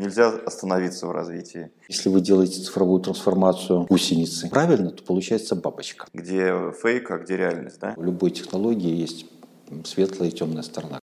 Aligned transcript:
нельзя 0.00 0.28
остановиться 0.46 1.06
в 1.06 1.12
развитии. 1.12 1.70
Если 1.88 2.08
вы 2.08 2.20
делаете 2.20 2.60
цифровую 2.60 3.00
трансформацию 3.02 3.86
гусеницы 3.88 4.48
правильно, 4.48 4.90
то 4.90 5.02
получается 5.04 5.54
бабочка. 5.54 6.06
Где 6.14 6.72
фейк, 6.82 7.10
а 7.10 7.18
где 7.18 7.36
реальность, 7.36 7.78
да? 7.80 7.94
У 7.96 8.02
любой 8.02 8.30
технологии 8.30 8.94
есть 8.94 9.26
светлая 9.84 10.30
и 10.30 10.32
темная 10.32 10.62
сторона. 10.62 10.98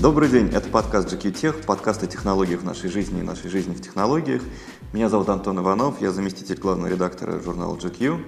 Добрый 0.00 0.28
день, 0.28 0.48
это 0.52 0.68
подкаст 0.68 1.12
GQ 1.12 1.32
Tech, 1.32 1.64
подкаст 1.64 2.02
о 2.02 2.06
технологиях 2.06 2.60
в 2.60 2.64
нашей 2.64 2.90
жизни 2.90 3.20
и 3.20 3.22
нашей 3.22 3.48
жизни 3.48 3.72
в 3.72 3.80
технологиях. 3.80 4.42
Меня 4.92 5.08
зовут 5.08 5.28
Антон 5.28 5.60
Иванов, 5.60 6.02
я 6.02 6.10
заместитель 6.10 6.58
главного 6.58 6.88
редактора 6.88 7.40
журнала 7.40 7.76
GQ. 7.76 8.20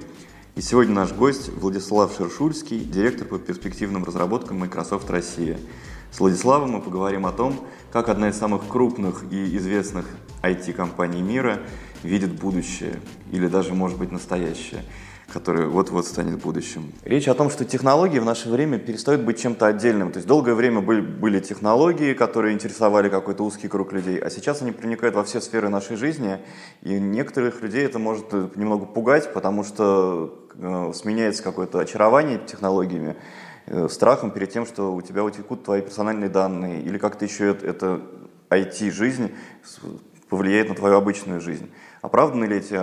И 0.54 0.60
сегодня 0.60 0.94
наш 0.94 1.12
гость 1.12 1.48
Владислав 1.48 2.14
Шершульский, 2.16 2.78
директор 2.78 3.26
по 3.26 3.38
перспективным 3.38 4.04
разработкам 4.04 4.60
Microsoft 4.60 5.10
Россия. 5.10 5.58
С 6.14 6.20
Владиславом 6.20 6.70
мы 6.70 6.80
поговорим 6.80 7.26
о 7.26 7.32
том, 7.32 7.66
как 7.92 8.08
одна 8.08 8.28
из 8.28 8.38
самых 8.38 8.68
крупных 8.68 9.24
и 9.32 9.56
известных 9.56 10.06
IT-компаний 10.44 11.20
мира 11.22 11.58
видит 12.04 12.38
будущее, 12.38 13.00
или 13.32 13.48
даже, 13.48 13.74
может 13.74 13.98
быть, 13.98 14.12
настоящее, 14.12 14.84
которое 15.32 15.66
вот-вот 15.66 16.06
станет 16.06 16.40
будущим. 16.40 16.92
Речь 17.02 17.26
о 17.26 17.34
том, 17.34 17.50
что 17.50 17.64
технологии 17.64 18.20
в 18.20 18.24
наше 18.24 18.48
время 18.48 18.78
перестают 18.78 19.22
быть 19.22 19.42
чем-то 19.42 19.66
отдельным. 19.66 20.12
То 20.12 20.18
есть 20.18 20.28
долгое 20.28 20.54
время 20.54 20.82
были, 20.82 21.00
были 21.00 21.40
технологии, 21.40 22.14
которые 22.14 22.54
интересовали 22.54 23.08
какой-то 23.08 23.42
узкий 23.42 23.66
круг 23.66 23.92
людей, 23.92 24.16
а 24.20 24.30
сейчас 24.30 24.62
они 24.62 24.70
проникают 24.70 25.16
во 25.16 25.24
все 25.24 25.40
сферы 25.40 25.68
нашей 25.68 25.96
жизни, 25.96 26.38
и 26.82 26.90
некоторых 26.90 27.60
людей 27.60 27.84
это 27.84 27.98
может 27.98 28.32
немного 28.54 28.86
пугать, 28.86 29.32
потому 29.32 29.64
что 29.64 30.46
э, 30.54 30.92
сменяется 30.94 31.42
какое-то 31.42 31.80
очарование 31.80 32.38
технологиями, 32.38 33.16
Э, 33.16 33.20
страхом 33.88 34.30
перед 34.30 34.50
тем, 34.50 34.66
что 34.66 34.94
у 34.94 35.02
тебя 35.02 35.24
утекут 35.24 35.64
твои 35.64 35.80
персональные 35.80 36.28
данные, 36.28 36.82
или 36.82 36.98
как-то 36.98 37.24
еще 37.24 37.50
это 37.50 38.02
IT-жизнь 38.50 39.32
повлияет 40.28 40.68
на 40.68 40.74
твою 40.74 40.96
обычную 40.96 41.40
жизнь. 41.40 41.70
Оправданы 42.02 42.44
ли 42.44 42.56
эти 42.56 42.80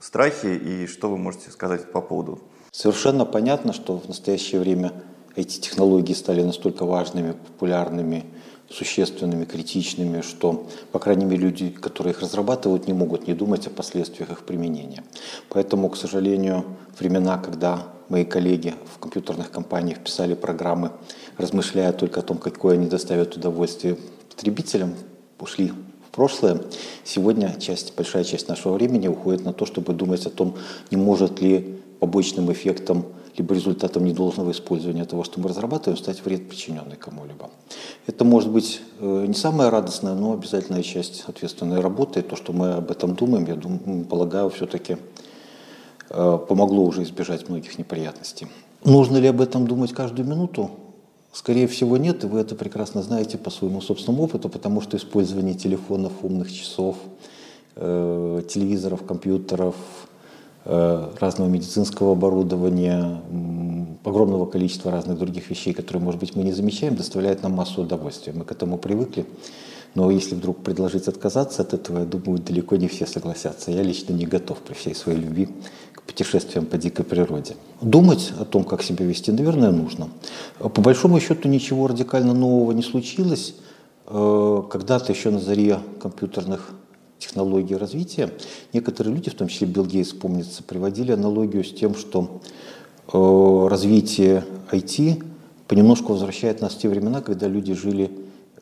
страхи, 0.00 0.46
и 0.46 0.86
что 0.86 1.10
вы 1.10 1.18
можете 1.18 1.50
сказать 1.50 1.92
по 1.92 2.00
поводу? 2.00 2.40
Совершенно 2.72 3.24
понятно, 3.24 3.72
что 3.72 3.98
в 3.98 4.08
настоящее 4.08 4.60
время 4.60 4.92
эти 5.34 5.60
технологии 5.60 6.14
стали 6.14 6.42
настолько 6.42 6.84
важными, 6.84 7.32
популярными, 7.32 8.24
существенными, 8.70 9.44
критичными, 9.44 10.22
что, 10.22 10.66
по 10.92 10.98
крайней 10.98 11.24
мере, 11.24 11.42
люди, 11.42 11.70
которые 11.70 12.12
их 12.12 12.20
разрабатывают, 12.20 12.86
не 12.86 12.92
могут 12.92 13.26
не 13.26 13.34
думать 13.34 13.66
о 13.66 13.70
последствиях 13.70 14.30
их 14.30 14.44
применения. 14.44 15.04
Поэтому, 15.48 15.88
к 15.88 15.96
сожалению, 15.96 16.64
времена, 16.98 17.38
когда 17.38 17.86
мои 18.08 18.24
коллеги 18.24 18.74
в 18.94 18.98
компьютерных 18.98 19.50
компаниях 19.50 19.98
писали 19.98 20.34
программы, 20.34 20.90
размышляя 21.38 21.92
только 21.92 22.20
о 22.20 22.22
том, 22.22 22.38
какое 22.38 22.74
они 22.74 22.86
доставят 22.86 23.36
удовольствие 23.36 23.96
потребителям, 24.30 24.94
ушли 25.38 25.72
в 26.08 26.10
прошлое. 26.14 26.60
Сегодня 27.04 27.54
часть, 27.58 27.94
большая 27.96 28.24
часть 28.24 28.48
нашего 28.48 28.74
времени 28.74 29.08
уходит 29.08 29.44
на 29.44 29.52
то, 29.52 29.66
чтобы 29.66 29.92
думать 29.92 30.26
о 30.26 30.30
том, 30.30 30.56
не 30.90 30.96
может 30.96 31.40
ли 31.40 31.80
побочным 32.00 32.52
эффектом 32.52 33.06
либо 33.38 33.54
результатом 33.54 34.04
недолжного 34.04 34.50
использования 34.50 35.04
того, 35.04 35.24
что 35.24 35.40
мы 35.40 35.48
разрабатываем, 35.48 35.96
стать 35.96 36.24
вред, 36.24 36.48
причиненный 36.48 36.96
кому-либо. 36.96 37.50
Это 38.06 38.24
может 38.24 38.50
быть 38.50 38.80
э, 39.00 39.24
не 39.26 39.34
самая 39.34 39.70
радостная, 39.70 40.14
но 40.14 40.32
обязательная 40.32 40.82
часть 40.82 41.24
ответственной 41.26 41.80
работы. 41.80 42.22
То, 42.22 42.36
что 42.36 42.52
мы 42.52 42.74
об 42.74 42.90
этом 42.90 43.14
думаем, 43.14 43.46
я 43.46 43.56
думаю, 43.56 44.04
полагаю, 44.04 44.50
все-таки 44.50 44.96
Э, 46.08 46.38
помогло 46.48 46.84
уже 46.84 47.02
избежать 47.02 47.48
многих 47.48 47.78
неприятностей. 47.78 48.46
Нужно 48.84 49.16
ли 49.16 49.26
об 49.26 49.40
этом 49.40 49.66
думать 49.66 49.92
каждую 49.92 50.28
минуту? 50.28 50.70
Скорее 51.32 51.66
всего 51.66 51.96
нет, 51.96 52.24
и 52.24 52.26
вы 52.26 52.40
это 52.40 52.54
прекрасно 52.54 53.02
знаете 53.02 53.36
по 53.36 53.50
своему 53.50 53.80
собственному 53.80 54.24
опыту, 54.24 54.48
потому 54.48 54.80
что 54.80 54.96
использование 54.96 55.54
телефонов, 55.54 56.12
умных 56.22 56.52
часов, 56.52 56.96
э, 57.74 58.42
телевизоров, 58.48 59.04
компьютеров, 59.04 59.74
разного 60.66 61.48
медицинского 61.48 62.12
оборудования, 62.12 63.22
огромного 64.04 64.46
количества 64.46 64.90
разных 64.90 65.18
других 65.18 65.50
вещей, 65.50 65.72
которые, 65.72 66.02
может 66.02 66.20
быть, 66.20 66.34
мы 66.34 66.42
не 66.42 66.52
замечаем, 66.52 66.96
доставляет 66.96 67.42
нам 67.42 67.52
массу 67.52 67.82
удовольствия. 67.82 68.32
Мы 68.32 68.44
к 68.44 68.52
этому 68.52 68.78
привыкли. 68.78 69.26
Но 69.94 70.10
если 70.10 70.34
вдруг 70.34 70.62
предложить 70.62 71.08
отказаться 71.08 71.62
от 71.62 71.72
этого, 71.72 72.00
я 72.00 72.04
думаю, 72.04 72.38
далеко 72.38 72.76
не 72.76 72.86
все 72.86 73.06
согласятся. 73.06 73.70
Я 73.70 73.82
лично 73.82 74.12
не 74.12 74.26
готов 74.26 74.58
при 74.58 74.74
всей 74.74 74.94
своей 74.94 75.18
любви 75.18 75.48
путешествиям 76.06 76.66
по 76.66 76.76
дикой 76.78 77.04
природе. 77.04 77.56
Думать 77.80 78.32
о 78.38 78.44
том, 78.44 78.64
как 78.64 78.82
себя 78.82 79.04
вести, 79.04 79.32
наверное, 79.32 79.70
нужно. 79.70 80.08
По 80.58 80.80
большому 80.80 81.18
счету 81.20 81.48
ничего 81.48 81.88
радикально 81.88 82.34
нового 82.34 82.72
не 82.72 82.82
случилось. 82.82 83.54
Э, 84.06 84.62
когда-то 84.70 85.12
еще 85.12 85.30
на 85.30 85.40
заре 85.40 85.80
компьютерных 86.00 86.70
технологий 87.18 87.76
развития 87.76 88.30
некоторые 88.72 89.14
люди, 89.14 89.30
в 89.30 89.34
том 89.34 89.48
числе 89.48 89.66
Билл 89.66 89.86
Гейтс, 89.86 90.12
помнится, 90.12 90.62
приводили 90.62 91.12
аналогию 91.12 91.64
с 91.64 91.72
тем, 91.72 91.94
что 91.94 92.40
э, 93.12 93.68
развитие 93.68 94.44
IT 94.70 95.24
понемножку 95.68 96.12
возвращает 96.12 96.60
нас 96.60 96.74
в 96.74 96.78
те 96.78 96.88
времена, 96.88 97.20
когда 97.20 97.48
люди 97.48 97.74
жили 97.74 98.10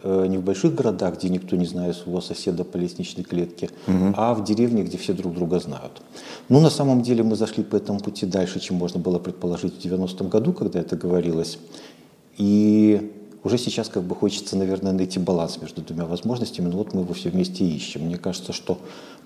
Э, 0.07 0.27
не 0.29 0.37
в 0.37 0.43
больших 0.43 0.75
городах, 0.75 1.17
где 1.17 1.31
никто 1.31 1.57
не 1.57 1.65
знает 1.65 1.97
своего 1.97 2.21
соседа 2.21 2.63
по 2.63 2.77
лестничной 2.77 3.25
клетке, 3.25 3.71
угу. 3.87 4.13
а 4.15 4.35
в 4.35 4.45
деревне, 4.45 4.83
где 4.83 4.99
все 4.99 5.15
друг 5.15 5.35
друга 5.35 5.59
знают. 5.61 6.03
Ну, 6.51 6.61
на 6.61 6.69
самом 6.69 7.01
деле 7.01 7.23
мы 7.23 7.37
зашли 7.37 7.65
по 7.65 7.77
этому 7.77 8.01
пути 8.01 8.27
дальше, 8.27 8.61
чем 8.61 8.77
можно 8.77 9.01
было 9.01 9.19
предположить 9.19 9.75
в 9.75 9.87
90-м 9.87 10.29
году, 10.29 10.53
когда 10.53 10.81
это 10.81 10.95
говорилось. 10.95 11.59
И 12.37 13.13
уже 13.45 13.59
сейчас 13.59 13.89
как 13.89 14.03
бы 14.03 14.17
хочется, 14.17 14.57
наверное, 14.57 14.93
найти 14.93 15.19
баланс 15.19 15.59
между 15.61 15.83
двумя 15.83 16.07
возможностями, 16.07 16.69
но 16.69 16.79
вот 16.79 16.95
мы 16.95 17.03
его 17.03 17.13
все 17.13 17.29
вместе 17.29 17.65
ищем. 17.65 18.07
Мне 18.07 18.17
кажется, 18.17 18.53
что 18.55 18.79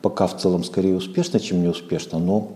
пока 0.02 0.26
в 0.26 0.36
целом 0.36 0.64
скорее 0.64 0.96
успешно, 0.96 1.38
чем 1.38 1.62
неуспешно, 1.62 2.18
но 2.18 2.52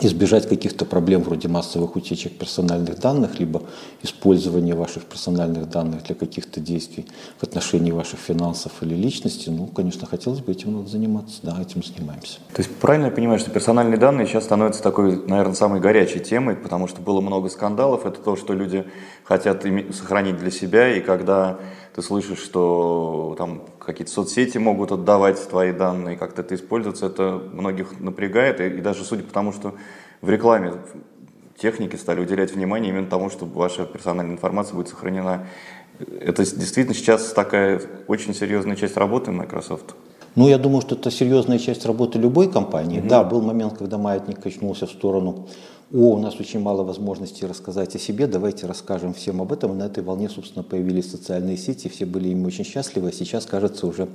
избежать 0.00 0.48
каких-то 0.48 0.84
проблем 0.84 1.22
вроде 1.22 1.48
массовых 1.48 1.96
утечек 1.96 2.38
персональных 2.38 2.98
данных, 2.98 3.38
либо 3.38 3.62
использования 4.02 4.74
ваших 4.74 5.04
персональных 5.04 5.68
данных 5.68 6.04
для 6.04 6.14
каких-то 6.14 6.60
действий 6.60 7.06
в 7.38 7.42
отношении 7.42 7.90
ваших 7.90 8.18
финансов 8.18 8.72
или 8.80 8.94
личности, 8.94 9.50
ну, 9.50 9.66
конечно, 9.66 10.06
хотелось 10.06 10.40
бы 10.40 10.52
этим 10.52 10.74
надо 10.74 10.88
заниматься, 10.88 11.40
да, 11.42 11.60
этим 11.60 11.82
занимаемся. 11.82 12.38
То 12.54 12.62
есть 12.62 12.74
правильно 12.76 13.06
я 13.06 13.12
понимаю, 13.12 13.38
что 13.38 13.50
персональные 13.50 13.98
данные 13.98 14.26
сейчас 14.26 14.44
становятся 14.44 14.82
такой, 14.82 15.16
наверное, 15.26 15.54
самой 15.54 15.80
горячей 15.80 16.20
темой, 16.20 16.56
потому 16.56 16.88
что 16.88 17.02
было 17.02 17.20
много 17.20 17.48
скандалов, 17.50 18.06
это 18.06 18.20
то, 18.20 18.36
что 18.36 18.54
люди 18.54 18.84
хотят 19.24 19.64
сохранить 19.92 20.38
для 20.38 20.50
себя, 20.50 20.96
и 20.96 21.00
когда 21.00 21.58
ты 21.94 22.02
слышишь, 22.02 22.38
что 22.38 23.34
там 23.38 23.62
какие-то 23.78 24.12
соцсети 24.12 24.58
могут 24.58 24.92
отдавать 24.92 25.48
твои 25.48 25.72
данные, 25.72 26.16
как-то 26.16 26.42
это 26.42 26.54
используется, 26.54 27.06
это 27.06 27.42
многих 27.52 27.98
напрягает, 28.00 28.60
и, 28.60 28.66
и 28.66 28.80
даже 28.80 29.04
судя 29.04 29.24
по 29.24 29.32
тому, 29.32 29.52
что 29.52 29.74
в 30.20 30.30
рекламе 30.30 30.74
техники 31.60 31.96
стали 31.96 32.20
уделять 32.20 32.54
внимание 32.54 32.90
именно 32.90 33.06
тому, 33.06 33.30
что 33.30 33.44
ваша 33.44 33.84
персональная 33.84 34.34
информация 34.34 34.74
будет 34.74 34.88
сохранена. 34.88 35.46
Это 36.20 36.44
действительно 36.44 36.94
сейчас 36.94 37.32
такая 37.32 37.82
очень 38.06 38.34
серьезная 38.34 38.76
часть 38.76 38.96
работы 38.96 39.30
Microsoft. 39.30 39.94
Ну, 40.36 40.48
я 40.48 40.58
думаю, 40.58 40.80
что 40.80 40.94
это 40.94 41.10
серьезная 41.10 41.58
часть 41.58 41.84
работы 41.84 42.18
любой 42.18 42.50
компании. 42.50 43.00
Mm-hmm. 43.00 43.08
Да, 43.08 43.24
был 43.24 43.42
момент, 43.42 43.76
когда 43.78 43.98
маятник 43.98 44.40
качнулся 44.40 44.86
в 44.86 44.90
сторону 44.90 45.48
о, 45.92 46.14
у 46.14 46.18
нас 46.18 46.38
очень 46.38 46.60
мало 46.60 46.84
возможностей 46.84 47.46
рассказать 47.46 47.96
о 47.96 47.98
себе, 47.98 48.28
давайте 48.28 48.66
расскажем 48.66 49.12
всем 49.12 49.42
об 49.42 49.52
этом. 49.52 49.76
На 49.76 49.84
этой 49.84 50.04
волне, 50.04 50.28
собственно, 50.28 50.62
появились 50.62 51.10
социальные 51.10 51.56
сети, 51.56 51.88
все 51.88 52.06
были 52.06 52.28
им 52.28 52.44
очень 52.46 52.64
счастливы, 52.64 53.08
а 53.08 53.12
сейчас, 53.12 53.44
кажется, 53.44 53.88
уже 53.88 54.08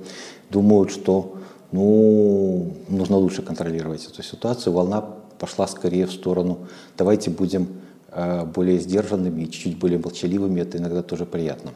думают, 0.50 0.90
что 0.90 1.34
ну, 1.72 2.72
нужно 2.88 3.18
лучше 3.18 3.42
контролировать 3.42 4.06
эту 4.06 4.22
ситуацию. 4.22 4.72
Волна 4.72 5.02
пошла 5.38 5.66
скорее 5.66 6.06
в 6.06 6.12
сторону, 6.12 6.60
давайте 6.96 7.30
будем 7.30 7.68
э, 8.10 8.46
более 8.46 8.78
сдержанными 8.78 9.42
и 9.42 9.50
чуть-чуть 9.50 9.78
более 9.78 9.98
молчаливыми, 9.98 10.60
это 10.60 10.78
иногда 10.78 11.02
тоже 11.02 11.26
приятно. 11.26 11.72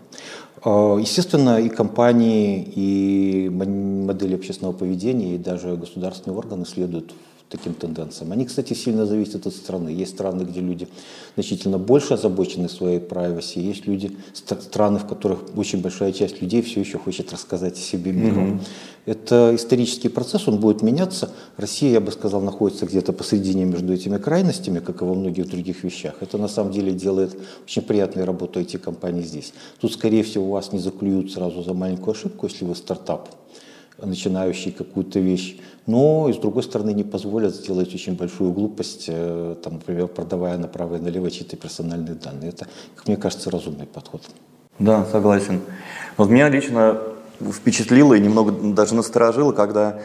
Э, 0.64 0.96
естественно, 0.98 1.60
и 1.60 1.68
компании, 1.68 2.72
и 2.74 3.50
модели 3.50 4.34
общественного 4.34 4.72
поведения, 4.72 5.34
и 5.34 5.38
даже 5.38 5.76
государственные 5.76 6.38
органы 6.38 6.64
следуют 6.64 7.12
таким 7.50 7.74
тенденциям. 7.74 8.32
Они, 8.32 8.44
кстати, 8.44 8.74
сильно 8.74 9.06
зависят 9.06 9.46
от 9.46 9.54
страны. 9.54 9.88
Есть 9.88 10.12
страны, 10.12 10.44
где 10.44 10.60
люди 10.60 10.88
значительно 11.34 11.78
больше 11.78 12.14
озабочены 12.14 12.68
своей 12.68 13.00
privacy, 13.00 13.60
есть 13.60 13.86
люди, 13.86 14.16
страны, 14.32 14.98
в 15.00 15.06
которых 15.06 15.56
очень 15.56 15.82
большая 15.82 16.12
часть 16.12 16.40
людей 16.40 16.62
все 16.62 16.80
еще 16.80 16.98
хочет 16.98 17.32
рассказать 17.32 17.74
о 17.74 17.80
себе 17.80 18.12
миру. 18.12 18.40
Mm-hmm. 18.40 18.60
Это 19.06 19.52
исторический 19.54 20.08
процесс, 20.08 20.46
он 20.46 20.60
будет 20.60 20.82
меняться. 20.82 21.30
Россия, 21.56 21.90
я 21.90 22.00
бы 22.00 22.12
сказал, 22.12 22.40
находится 22.40 22.86
где-то 22.86 23.12
посредине 23.12 23.64
между 23.64 23.92
этими 23.92 24.18
крайностями, 24.18 24.78
как 24.78 25.02
и 25.02 25.04
во 25.04 25.14
многих 25.14 25.48
других 25.48 25.82
вещах. 25.82 26.14
Это 26.20 26.38
на 26.38 26.48
самом 26.48 26.72
деле 26.72 26.92
делает 26.92 27.36
очень 27.64 27.82
приятную 27.82 28.26
работу 28.26 28.60
IT-компаний 28.60 29.22
здесь. 29.22 29.52
Тут, 29.80 29.92
скорее 29.92 30.22
всего, 30.22 30.50
вас 30.50 30.72
не 30.72 30.78
заклюют 30.78 31.32
сразу 31.32 31.62
за 31.62 31.74
маленькую 31.74 32.12
ошибку, 32.12 32.46
если 32.46 32.64
вы 32.64 32.76
стартап 32.76 33.39
начинающий 34.06 34.72
какую-то 34.72 35.20
вещь, 35.20 35.58
но 35.86 36.28
и 36.28 36.32
с 36.32 36.36
другой 36.36 36.62
стороны 36.62 36.92
не 36.92 37.04
позволят 37.04 37.54
сделать 37.54 37.94
очень 37.94 38.16
большую 38.16 38.52
глупость, 38.52 39.06
э, 39.08 39.56
там, 39.62 39.74
например, 39.74 40.08
продавая 40.08 40.56
направо 40.58 40.96
и 40.96 41.00
налево 41.00 41.30
чьи-то 41.30 41.56
персональные 41.56 42.14
данные. 42.14 42.50
Это, 42.50 42.66
как 42.94 43.08
мне 43.08 43.16
кажется, 43.16 43.50
разумный 43.50 43.86
подход. 43.86 44.22
Да, 44.78 45.04
согласен. 45.04 45.60
Вот 46.16 46.30
меня 46.30 46.48
лично 46.48 47.00
впечатлило 47.40 48.14
и 48.14 48.20
немного 48.20 48.52
даже 48.52 48.94
насторожило, 48.94 49.52
когда 49.52 50.00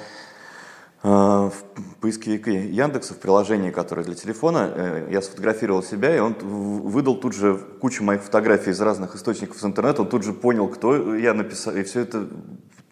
э, 1.03 1.07
в 1.07 1.53
поисковике 2.01 2.69
Яндекса 2.69 3.13
в 3.13 3.18
приложении, 3.18 3.71
которое 3.71 4.03
для 4.03 4.15
телефона, 4.15 4.71
э, 4.74 5.07
я 5.12 5.21
сфотографировал 5.21 5.83
себя, 5.83 6.15
и 6.15 6.19
он 6.19 6.33
выдал 6.33 7.15
тут 7.15 7.33
же 7.33 7.57
кучу 7.80 8.03
моих 8.03 8.24
фотографий 8.24 8.71
из 8.71 8.81
разных 8.81 9.15
источников 9.15 9.59
с 9.59 9.63
интернета, 9.63 10.01
он 10.01 10.09
тут 10.09 10.24
же 10.24 10.33
понял, 10.33 10.68
кто 10.68 11.15
я 11.15 11.33
написал, 11.33 11.75
и 11.75 11.83
все 11.83 12.01
это 12.01 12.27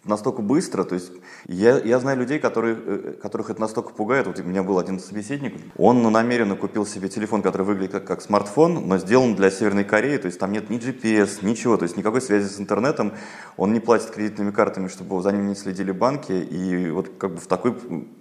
настолько 0.05 0.41
быстро, 0.41 0.83
то 0.83 0.95
есть 0.95 1.11
я, 1.47 1.77
я 1.79 2.00
знаю 2.00 2.17
людей, 2.17 2.39
которые, 2.39 2.77
э, 2.77 3.13
которых 3.21 3.50
это 3.50 3.61
настолько 3.61 3.94
пугает. 3.94 4.27
Вот 4.27 4.39
у 4.39 4.44
меня 4.44 4.63
был 4.63 4.77
один 4.77 5.00
собеседник, 5.00 5.55
он 5.77 6.01
намеренно 6.11 6.55
купил 6.55 6.85
себе 6.85 7.09
телефон, 7.09 7.41
который 7.41 7.63
выглядит 7.63 7.94
как, 7.94 8.05
как 8.05 8.21
смартфон, 8.21 8.88
но 8.88 8.97
сделан 8.97 9.35
для 9.35 9.50
Северной 9.50 9.85
Кореи, 9.85 10.17
то 10.17 10.27
есть 10.27 10.39
там 10.39 10.51
нет 10.51 10.69
ни 10.69 10.77
GPS, 10.77 11.45
ничего, 11.45 11.77
то 11.77 11.83
есть 11.83 11.95
никакой 11.95 12.21
связи 12.21 12.47
с 12.47 12.59
интернетом, 12.59 13.13
он 13.55 13.73
не 13.73 13.79
платит 13.79 14.11
кредитными 14.11 14.51
картами, 14.51 14.88
чтобы 14.88 15.21
за 15.21 15.31
ним 15.31 15.47
не 15.47 15.55
следили 15.55 15.91
банки, 15.91 16.33
и 16.33 16.89
вот 16.89 17.11
как 17.17 17.35
бы 17.35 17.38
в 17.38 17.47
такой 17.47 17.75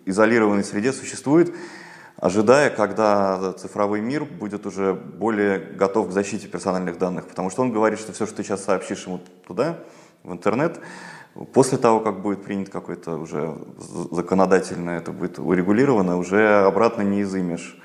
изолированной 0.07 0.65
среде 0.65 0.93
существует, 0.93 1.53
ожидая, 2.17 2.71
когда 2.71 3.53
цифровой 3.55 4.01
мир 4.01 4.25
будет 4.25 4.67
уже 4.67 4.95
более 4.95 5.59
готов 5.59 6.09
к 6.09 6.13
защите 6.13 6.47
персональных 6.47 6.99
данных, 6.99 7.27
потому 7.27 7.51
что 7.51 7.63
он 7.63 7.73
говорит, 7.73 7.99
что 7.99 8.13
все, 8.13 8.27
что 8.27 8.37
ты 8.37 8.45
сейчас 8.45 8.63
сообщишь 8.63 9.07
ему 9.07 9.21
туда, 9.47 9.81
в 10.23 10.33
интернет, 10.33 10.81
После 11.53 11.79
того, 11.79 12.01
как 12.01 12.21
будет 12.21 12.45
принят 12.45 12.69
какой-то 12.69 13.17
уже 13.17 13.57
законодательно, 14.11 14.91
это 14.91 15.13
будет 15.13 15.39
урегулировано, 15.39 16.19
уже 16.19 16.67
обратно 16.67 17.03
не 17.03 17.23
изымешь. 17.23 17.79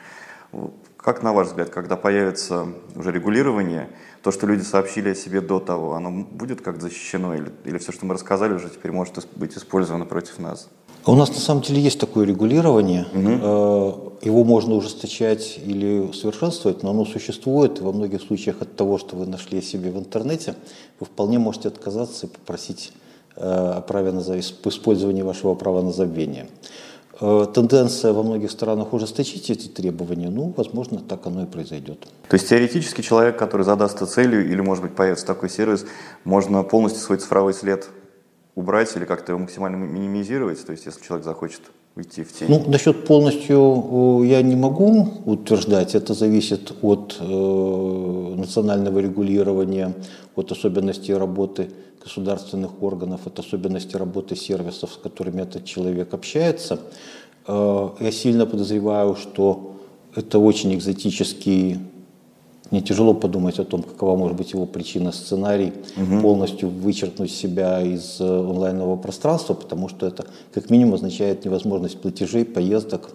Как 0.98 1.24
на 1.24 1.32
ваш 1.32 1.48
взгляд, 1.48 1.70
когда 1.70 1.96
появится 1.96 2.68
уже 2.96 3.12
регулирование, 3.12 3.90
то, 4.22 4.32
что 4.32 4.48
люди 4.48 4.64
сообщили 4.64 5.10
о 5.10 5.16
себе 5.16 5.40
до 5.40 5.60
того, 5.60 5.94
оно 5.94 6.12
будет 6.12 6.62
как 6.62 6.82
защищено 6.82 7.36
или, 7.36 7.52
или 7.64 7.78
все, 7.78 7.94
что 7.94 8.06
мы 8.06 8.16
рассказали, 8.16 8.54
уже 8.54 8.70
теперь 8.70 8.92
может 8.92 9.26
быть 9.38 9.56
использовано 9.56 10.06
против 10.06 10.40
нас? 10.40 10.68
У 11.06 11.16
нас 11.16 11.30
на 11.30 11.40
самом 11.40 11.62
деле 11.62 11.80
есть 11.80 12.02
такое 12.02 12.26
регулирование. 12.26 13.06
Угу. 13.14 14.18
Его 14.22 14.44
можно 14.44 14.76
ужесточать 14.76 15.58
или 15.64 16.00
усовершенствовать, 16.00 16.84
но 16.84 16.90
оно 16.90 17.06
существует. 17.06 17.80
Во 17.80 17.94
многих 17.94 18.22
случаях 18.22 18.62
от 18.62 18.76
того, 18.76 18.98
что 18.98 19.16
вы 19.16 19.26
нашли 19.26 19.60
о 19.60 19.62
себе 19.62 19.90
в 19.90 19.98
интернете, 19.98 20.56
вы 21.00 21.06
вполне 21.06 21.40
можете 21.40 21.70
отказаться 21.70 22.26
и 22.26 22.30
попросить 22.30 22.92
о 23.40 23.82
праве 23.82 24.12
на 24.12 24.20
использовании 24.40 25.22
вашего 25.22 25.56
права 25.56 25.82
на 25.82 25.92
забвение. 25.92 26.48
Э, 27.20 27.48
тенденция 27.52 28.14
во 28.14 28.22
многих 28.22 28.52
странах 28.52 28.94
ужесточить 28.94 29.50
эти 29.50 29.68
требования, 29.68 30.30
ну, 30.30 30.54
возможно, 30.56 31.00
так 31.00 31.26
оно 31.26 31.44
и 31.44 31.46
произойдет. 31.46 32.08
То 32.30 32.36
есть 32.36 32.50
теоретически 32.50 33.02
человек, 33.02 33.38
который 33.38 33.64
задастся 33.64 34.06
целью, 34.06 34.48
или, 34.48 34.62
может 34.62 34.84
быть, 34.84 34.96
появится 34.96 35.26
такой 35.26 35.50
сервис, 35.50 35.86
можно 36.24 36.64
полностью 36.64 37.02
свой 37.02 37.18
цифровой 37.18 37.54
след 37.54 37.90
убрать 38.56 38.96
или 38.96 39.06
как-то 39.06 39.32
его 39.32 39.40
максимально 39.40 39.78
минимизировать, 39.78 40.64
то 40.66 40.72
есть 40.72 40.86
если 40.86 41.04
человек 41.04 41.26
захочет 41.26 41.62
уйти 41.96 42.24
в 42.24 42.32
тень? 42.32 42.48
Ну, 42.50 42.64
насчет 42.68 43.06
полностью 43.06 44.24
я 44.24 44.42
не 44.44 44.56
могу 44.56 45.08
утверждать. 45.26 45.96
Это 45.96 46.14
зависит 46.14 46.72
от 46.84 47.18
э, 47.20 47.24
национального 48.36 49.00
регулирования, 49.00 49.94
от 50.36 50.52
особенностей 50.52 51.16
работы 51.16 51.70
государственных 52.08 52.82
органов, 52.82 53.28
от 53.28 53.40
особенностей 53.40 53.98
работы 53.98 54.36
сервисов, 54.36 54.94
с 54.94 54.98
которыми 54.98 55.42
этот 55.42 55.66
человек 55.66 56.14
общается. 56.14 56.80
Э, 57.48 57.90
я 58.00 58.12
сильно 58.12 58.46
подозреваю, 58.46 59.16
что 59.16 59.76
это 60.16 60.40
очень 60.40 60.74
экзотический 60.74 61.80
мне 62.72 62.82
тяжело 62.82 63.14
подумать 63.14 63.60
о 63.60 63.64
том, 63.64 63.82
какова 63.82 64.18
может 64.18 64.38
быть 64.38 64.52
его 64.52 64.66
причина, 64.66 65.14
сценарий, 65.14 65.72
угу. 65.96 66.22
полностью 66.22 66.70
вычеркнуть 66.70 67.32
себя 67.32 67.82
из 67.82 68.20
э, 68.20 68.26
онлайнового 68.26 68.98
пространства, 68.98 69.54
потому 69.54 69.88
что 69.88 70.06
это 70.06 70.26
как 70.54 70.70
минимум 70.70 70.96
означает 70.96 71.46
невозможность 71.46 72.02
платежей, 72.02 72.44
поездок, 72.44 73.10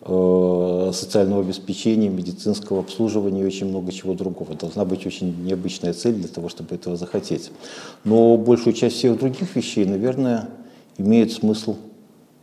социального 0.00 1.42
обеспечения, 1.42 2.08
медицинского 2.08 2.80
обслуживания 2.80 3.42
и 3.42 3.46
очень 3.46 3.66
много 3.66 3.92
чего 3.92 4.14
другого. 4.14 4.54
Должна 4.54 4.84
быть 4.84 5.06
очень 5.06 5.44
необычная 5.44 5.92
цель 5.92 6.14
для 6.14 6.28
того, 6.28 6.48
чтобы 6.48 6.74
этого 6.74 6.96
захотеть. 6.96 7.50
Но 8.04 8.36
большую 8.36 8.74
часть 8.74 8.96
всех 8.96 9.18
других 9.18 9.54
вещей, 9.56 9.84
наверное, 9.84 10.48
имеет 10.98 11.32
смысл 11.32 11.76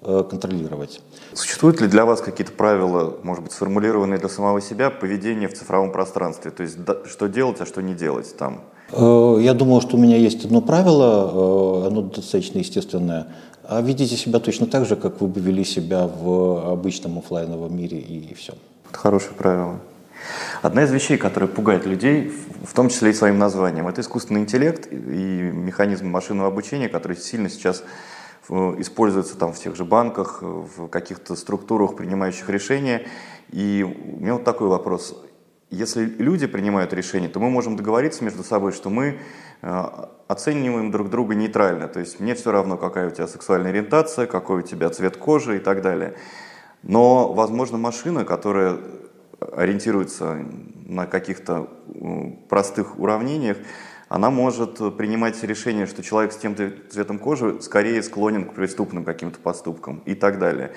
э, 0.01 0.23
контролировать. 0.29 1.01
Существуют 1.33 1.81
ли 1.81 1.87
для 1.87 2.05
вас 2.05 2.21
какие-то 2.21 2.51
правила, 2.51 3.17
может 3.23 3.43
быть, 3.43 3.53
сформулированные 3.53 4.19
для 4.19 4.29
самого 4.29 4.61
себя, 4.61 4.89
поведения 4.89 5.47
в 5.47 5.53
цифровом 5.53 5.91
пространстве? 5.91 6.51
То 6.51 6.63
есть 6.63 6.77
что 7.05 7.27
делать, 7.27 7.61
а 7.61 7.65
что 7.65 7.81
не 7.81 7.93
делать 7.93 8.35
там? 8.37 8.63
Э, 8.95 9.37
я 9.41 9.53
думаю, 9.53 9.81
что 9.81 9.97
у 9.97 9.99
меня 9.99 10.17
есть 10.17 10.45
одно 10.45 10.61
правило, 10.61 11.87
оно 11.87 12.01
достаточно 12.01 12.59
естественное. 12.59 13.27
А 13.67 13.81
ведите 13.81 14.15
себя 14.15 14.39
точно 14.39 14.67
так 14.67 14.85
же, 14.85 14.95
как 14.95 15.21
вы 15.21 15.27
бы 15.27 15.41
вели 15.41 15.63
себя 15.63 16.07
в 16.07 16.71
обычном 16.71 17.17
офлайновом 17.17 17.75
мире 17.75 17.97
и, 17.97 18.31
и 18.31 18.33
все. 18.33 18.53
Это 18.89 18.99
хорошее 18.99 19.33
правило. 19.33 19.79
Одна 20.61 20.83
из 20.83 20.91
вещей, 20.91 21.17
которая 21.17 21.49
пугает 21.49 21.85
людей, 21.85 22.31
в 22.63 22.73
том 22.73 22.89
числе 22.89 23.11
и 23.11 23.13
своим 23.13 23.37
названием, 23.37 23.87
это 23.87 24.01
искусственный 24.01 24.41
интеллект 24.41 24.87
и 24.91 24.95
механизм 24.95 26.07
машинного 26.07 26.47
обучения, 26.47 26.89
который 26.89 27.17
сильно 27.17 27.49
сейчас 27.49 27.83
э, 28.49 28.53
используется 28.79 29.35
там 29.35 29.51
в 29.51 29.59
тех 29.59 29.75
же 29.75 29.83
банках, 29.83 30.41
в 30.41 30.87
каких-то 30.87 31.35
структурах, 31.35 31.95
принимающих 31.95 32.49
решения. 32.49 33.07
И 33.51 33.83
у 33.83 34.21
меня 34.21 34.33
вот 34.33 34.43
такой 34.43 34.67
вопрос. 34.67 35.15
Если 35.71 36.05
люди 36.05 36.47
принимают 36.47 36.93
решения, 36.93 37.27
то 37.27 37.39
мы 37.39 37.49
можем 37.49 37.75
договориться 37.75 38.23
между 38.23 38.43
собой, 38.43 38.71
что 38.71 38.89
мы 38.89 39.19
э, 39.61 39.83
оцениваем 40.27 40.91
друг 40.91 41.09
друга 41.09 41.33
нейтрально. 41.33 41.87
То 41.87 41.99
есть 41.99 42.19
мне 42.19 42.35
все 42.35 42.51
равно, 42.51 42.77
какая 42.77 43.07
у 43.07 43.11
тебя 43.11 43.27
сексуальная 43.27 43.71
ориентация, 43.71 44.27
какой 44.27 44.59
у 44.59 44.61
тебя 44.61 44.89
цвет 44.89 45.17
кожи 45.17 45.57
и 45.57 45.59
так 45.59 45.81
далее. 45.81 46.15
Но, 46.83 47.33
возможно, 47.33 47.79
машина, 47.79 48.25
которая 48.25 48.77
ориентируется 49.39 50.45
на 50.85 51.07
каких-то 51.07 51.67
простых 52.47 52.99
уравнениях, 52.99 53.57
она 54.07 54.29
может 54.29 54.77
принимать 54.97 55.41
решение, 55.43 55.87
что 55.87 56.03
человек 56.03 56.31
с 56.31 56.37
тем-то 56.37 56.71
цветом 56.91 57.17
кожи 57.17 57.59
скорее 57.61 58.03
склонен 58.03 58.45
к 58.45 58.53
преступным 58.53 59.03
каким-то 59.03 59.39
поступкам 59.39 60.03
и 60.05 60.13
так 60.13 60.37
далее. 60.37 60.73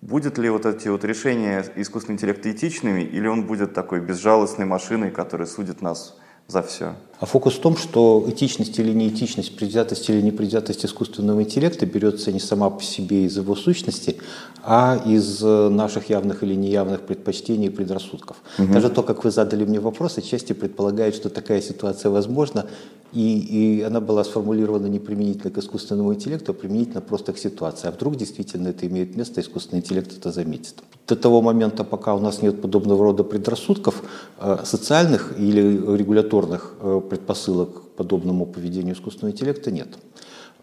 Будет 0.00 0.38
ли 0.38 0.50
вот 0.50 0.66
эти 0.66 0.88
вот 0.88 1.04
решения 1.04 1.64
искусственного 1.76 2.16
интеллекта 2.16 2.50
этичными, 2.50 3.00
или 3.00 3.26
он 3.26 3.46
будет 3.46 3.74
такой 3.74 4.00
безжалостной 4.00 4.66
машиной, 4.66 5.10
которая 5.10 5.46
судит 5.46 5.82
нас 5.82 6.18
за 6.46 6.62
все. 6.62 6.94
А 7.18 7.24
фокус 7.24 7.54
в 7.54 7.60
том, 7.60 7.76
что 7.76 8.24
этичность 8.28 8.78
или 8.78 8.92
неэтичность, 8.92 9.56
предвзятость 9.56 10.08
или 10.10 10.20
непредвзятость 10.20 10.84
искусственного 10.84 11.42
интеллекта 11.42 11.86
берется 11.86 12.30
не 12.30 12.40
сама 12.40 12.68
по 12.68 12.82
себе 12.82 13.24
из 13.24 13.36
его 13.36 13.54
сущности, 13.56 14.18
а 14.62 15.00
из 15.06 15.42
э, 15.42 15.68
наших 15.68 16.10
явных 16.10 16.42
или 16.42 16.54
неявных 16.54 17.02
предпочтений 17.02 17.68
и 17.68 17.70
предрассудков. 17.70 18.36
Угу. 18.58 18.72
Даже 18.72 18.90
то, 18.90 19.02
как 19.02 19.24
вы 19.24 19.30
задали 19.30 19.64
мне 19.64 19.80
вопрос, 19.80 20.18
отчасти 20.18 20.52
предполагает, 20.52 21.14
что 21.14 21.30
такая 21.30 21.62
ситуация 21.62 22.10
возможна, 22.10 22.66
и, 23.12 23.78
и 23.78 23.82
она 23.82 24.00
была 24.00 24.24
сформулирована 24.24 24.88
не 24.88 24.98
применительно 24.98 25.50
к 25.50 25.58
искусственному 25.58 26.12
интеллекту, 26.12 26.52
а 26.52 26.54
применительно 26.54 27.00
просто 27.00 27.32
к 27.32 27.38
ситуации. 27.38 27.88
А 27.88 27.92
вдруг 27.92 28.16
действительно 28.16 28.68
это 28.68 28.86
имеет 28.86 29.16
место, 29.16 29.40
искусственный 29.40 29.80
интеллект 29.80 30.12
это 30.18 30.32
заметит. 30.32 30.74
До 31.06 31.14
того 31.14 31.40
момента, 31.40 31.84
пока 31.84 32.14
у 32.14 32.20
нас 32.20 32.42
нет 32.42 32.60
подобного 32.60 33.04
рода 33.04 33.22
предрассудков, 33.22 34.02
э, 34.40 34.58
социальных 34.64 35.38
или 35.38 35.96
регуляторных 35.96 36.74
э, 36.80 37.00
предпосылок 37.08 37.74
к 37.74 37.88
подобному 37.96 38.46
поведению 38.46 38.94
искусственного 38.94 39.32
интеллекта 39.32 39.70
нет. 39.70 39.88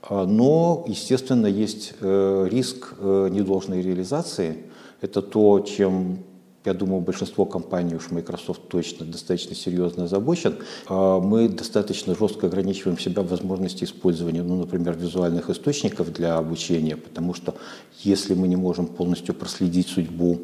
А, 0.02 0.26
но, 0.26 0.86
естественно, 0.88 1.48
есть 1.48 1.94
э, 2.00 2.48
риск 2.50 2.94
недолжной 3.00 3.82
реализации. 3.82 4.64
Это 5.02 5.22
то, 5.22 5.60
чем 5.62 6.20
я 6.66 6.74
думаю, 6.74 7.02
большинство 7.02 7.46
компаний, 7.46 7.96
уж 7.96 8.12
Microsoft 8.12 8.68
точно 8.70 9.06
достаточно 9.06 9.56
серьезно 9.56 10.06
озабочен, 10.06 10.56
а 10.88 11.20
мы 11.20 11.50
достаточно 11.50 12.16
жестко 12.16 12.48
ограничиваем 12.48 12.98
себя 12.98 13.22
в 13.22 13.28
возможности 13.28 13.84
использования, 13.84 14.44
ну, 14.44 14.56
например, 14.56 14.96
визуальных 14.96 15.50
источников 15.50 16.14
для 16.14 16.38
обучения, 16.38 16.96
потому 16.96 17.34
что 17.34 17.56
если 18.00 18.34
мы 18.34 18.48
не 18.48 18.56
можем 18.56 18.88
полностью 18.88 19.36
проследить 19.36 19.88
судьбу 19.88 20.40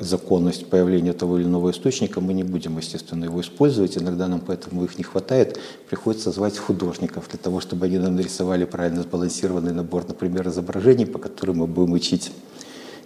законность 0.00 0.66
появления 0.66 1.12
того 1.12 1.38
или 1.38 1.46
иного 1.46 1.70
источника, 1.70 2.20
мы 2.20 2.32
не 2.34 2.44
будем, 2.44 2.76
естественно, 2.78 3.24
его 3.24 3.40
использовать. 3.40 3.98
Иногда 3.98 4.28
нам 4.28 4.40
поэтому 4.40 4.84
их 4.84 4.96
не 4.98 5.04
хватает. 5.04 5.58
Приходится 5.88 6.30
звать 6.30 6.56
художников 6.56 7.28
для 7.28 7.38
того, 7.38 7.60
чтобы 7.60 7.86
они 7.86 7.98
нам 7.98 8.16
нарисовали 8.16 8.64
правильно 8.64 9.02
сбалансированный 9.02 9.72
набор, 9.72 10.04
например, 10.06 10.48
изображений, 10.48 11.06
по 11.06 11.18
которым 11.18 11.58
мы 11.58 11.66
будем 11.66 11.92
учить 11.92 12.30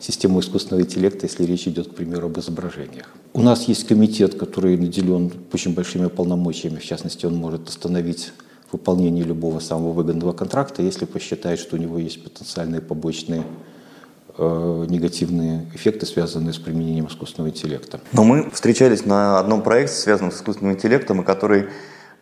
систему 0.00 0.40
искусственного 0.40 0.84
интеллекта, 0.84 1.26
если 1.26 1.44
речь 1.44 1.66
идет, 1.66 1.88
к 1.88 1.94
примеру, 1.94 2.26
об 2.26 2.38
изображениях. 2.38 3.08
У 3.32 3.42
нас 3.42 3.66
есть 3.68 3.86
комитет, 3.86 4.34
который 4.34 4.76
наделен 4.76 5.32
очень 5.52 5.74
большими 5.74 6.08
полномочиями, 6.08 6.78
в 6.78 6.84
частности, 6.84 7.26
он 7.26 7.34
может 7.36 7.68
остановить 7.68 8.32
выполнение 8.70 9.24
любого 9.24 9.60
самого 9.60 9.92
выгодного 9.92 10.32
контракта, 10.32 10.82
если 10.82 11.04
посчитает, 11.04 11.58
что 11.58 11.76
у 11.76 11.78
него 11.78 11.98
есть 11.98 12.22
потенциальные 12.22 12.80
побочные 12.80 13.40
э, 13.40 13.44
негативные 14.38 15.68
эффекты, 15.74 16.06
связанные 16.06 16.52
с 16.52 16.58
применением 16.58 17.06
искусственного 17.06 17.50
интеллекта. 17.50 18.00
Но 18.12 18.24
мы 18.24 18.50
встречались 18.50 19.04
на 19.04 19.38
одном 19.38 19.62
проекте, 19.62 19.96
связанном 19.96 20.32
с 20.32 20.36
искусственным 20.36 20.74
интеллектом, 20.74 21.22
и 21.22 21.24
который 21.24 21.68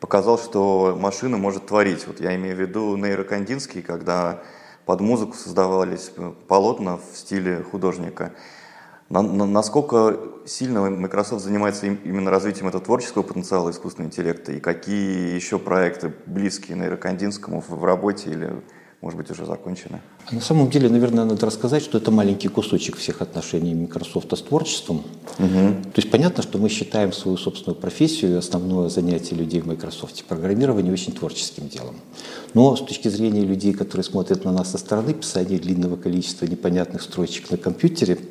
показал, 0.01 0.39
что 0.39 0.97
машина 0.99 1.37
может 1.37 1.67
творить. 1.67 2.07
Вот 2.07 2.21
я 2.21 2.35
имею 2.37 2.57
в 2.57 2.61
виду 2.61 2.97
нейрокандинский, 2.97 3.83
когда 3.83 4.43
под 4.85 5.01
музыку 5.01 5.35
создавались 5.35 6.13
полотна 6.49 6.97
в 6.97 7.17
стиле 7.17 7.63
художника. 7.63 8.33
На, 9.09 9.23
на, 9.23 9.47
насколько 9.47 10.19
сильно 10.47 10.91
Microsoft 10.91 11.45
занимается 11.45 11.87
им, 11.87 12.01
именно 12.05 12.31
развитием 12.31 12.69
этого 12.69 12.83
творческого 12.83 13.23
потенциала 13.23 13.71
искусственного 13.71 14.11
интеллекта 14.11 14.53
и 14.53 14.61
какие 14.61 15.35
еще 15.35 15.59
проекты 15.59 16.13
близкие 16.27 16.77
нейрокандинскому 16.77 17.63
в 17.67 17.85
работе 17.85 18.31
или 18.31 18.63
может 19.01 19.19
быть, 19.19 19.31
уже 19.31 19.45
закончены? 19.45 20.01
На 20.31 20.41
самом 20.41 20.71
деле, 20.71 20.89
наверное, 20.89 21.25
надо 21.25 21.47
рассказать, 21.47 21.83
что 21.83 21.99
это 21.99 22.11
маленький 22.11 22.49
кусочек 22.49 22.97
всех 22.97 23.23
отношений 23.23 23.75
Microsoft 23.75 24.37
с 24.37 24.43
творчеством. 24.43 25.05
Угу. 25.39 25.93
То 25.93 25.97
есть 25.97 26.11
понятно, 26.11 26.43
что 26.43 26.59
мы 26.59 26.69
считаем 26.69 27.13
свою 27.13 27.37
собственную 27.37 27.79
профессию, 27.79 28.39
основное 28.39 28.89
занятие 28.89 29.37
людей 29.37 29.61
в 29.61 29.67
Microsoft, 29.67 30.25
программирование, 30.25 30.93
очень 30.93 31.13
творческим 31.13 31.69
делом. 31.69 31.97
Но 32.55 32.75
с 32.75 32.81
точки 32.81 33.09
зрения 33.09 33.43
людей, 33.43 33.75
которые 33.75 34.05
смотрят 34.05 34.45
на 34.45 34.53
нас 34.53 34.71
со 34.71 34.79
стороны, 34.79 35.15
писание 35.15 35.59
длинного 35.59 35.97
количества 35.97 36.47
непонятных 36.47 37.03
строчек 37.03 37.51
на 37.51 37.57
компьютере– 37.59 38.19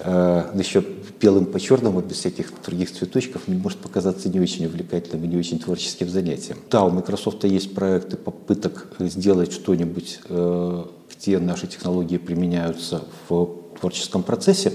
еще 0.00 0.84
белым 1.20 1.46
по 1.46 1.60
черному, 1.60 2.00
без 2.00 2.16
всяких 2.16 2.52
других 2.64 2.92
цветочков, 2.92 3.42
может 3.46 3.78
показаться 3.78 4.28
не 4.28 4.40
очень 4.40 4.66
увлекательным 4.66 5.24
и 5.24 5.28
не 5.28 5.36
очень 5.36 5.58
творческим 5.58 6.08
занятием. 6.08 6.58
Да, 6.70 6.84
у 6.84 6.90
Microsoft 6.90 7.44
есть 7.44 7.74
проекты 7.74 8.16
попыток 8.16 8.88
сделать 8.98 9.52
что-нибудь, 9.52 10.20
э, 10.28 10.84
где 11.14 11.38
наши 11.38 11.68
технологии 11.68 12.18
применяются 12.18 13.02
в 13.28 13.48
творческом 13.78 14.22
процессе. 14.22 14.72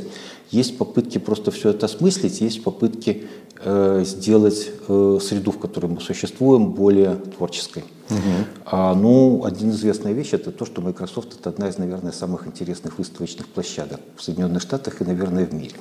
Есть 0.51 0.77
попытки 0.77 1.17
просто 1.17 1.51
все 1.51 1.69
это 1.69 1.87
осмыслить, 1.87 2.41
есть 2.41 2.63
попытки 2.63 3.27
э, 3.59 4.03
сделать 4.05 4.71
э, 4.87 5.19
среду, 5.21 5.51
в 5.51 5.59
которой 5.59 5.87
мы 5.87 6.01
существуем, 6.01 6.71
более 6.71 7.15
творческой. 7.15 7.83
Угу. 8.09 8.19
А, 8.65 8.95
ну, 8.95 9.43
один 9.43 9.71
известная 9.71 10.13
вещь 10.13 10.29
это 10.31 10.51
то, 10.51 10.65
что 10.65 10.81
Microsoft 10.81 11.37
это 11.37 11.49
одна 11.49 11.67
из, 11.67 11.77
наверное, 11.77 12.13
самых 12.13 12.47
интересных 12.47 12.97
выставочных 12.97 13.47
площадок 13.47 13.99
в 14.15 14.23
Соединенных 14.23 14.61
Штатах 14.61 15.01
и, 15.01 15.03
наверное, 15.03 15.45
в 15.45 15.53
мире. 15.53 15.75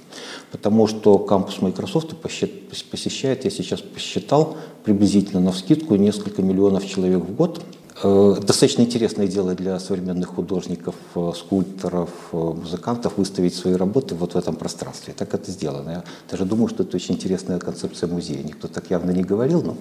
Потому 0.50 0.88
что 0.88 1.18
кампус 1.18 1.62
Microsoft 1.62 2.16
посещает, 2.16 3.44
я 3.44 3.50
сейчас 3.50 3.80
посчитал, 3.80 4.56
приблизительно 4.82 5.40
на 5.40 5.52
вскидку 5.52 5.94
несколько 5.94 6.42
миллионов 6.42 6.85
человек 6.87 7.20
в 7.20 7.35
год. 7.35 7.61
Э, 8.02 8.36
достаточно 8.40 8.82
интересное 8.82 9.26
дело 9.26 9.54
для 9.54 9.78
современных 9.78 10.28
художников, 10.28 10.94
э, 11.14 11.32
скульпторов, 11.34 12.10
э, 12.32 12.36
музыкантов 12.36 13.16
выставить 13.16 13.54
свои 13.54 13.74
работы 13.74 14.14
вот 14.14 14.34
в 14.34 14.36
этом 14.36 14.54
пространстве. 14.56 15.14
Так 15.16 15.32
это 15.32 15.50
сделано. 15.50 15.90
Я 15.90 16.04
даже 16.30 16.44
думаю, 16.44 16.68
что 16.68 16.82
это 16.82 16.96
очень 16.96 17.14
интересная 17.14 17.58
концепция 17.58 18.08
музея. 18.08 18.42
Никто 18.42 18.68
так 18.68 18.90
явно 18.90 19.12
не 19.12 19.22
говорил, 19.22 19.62
но 19.62 19.76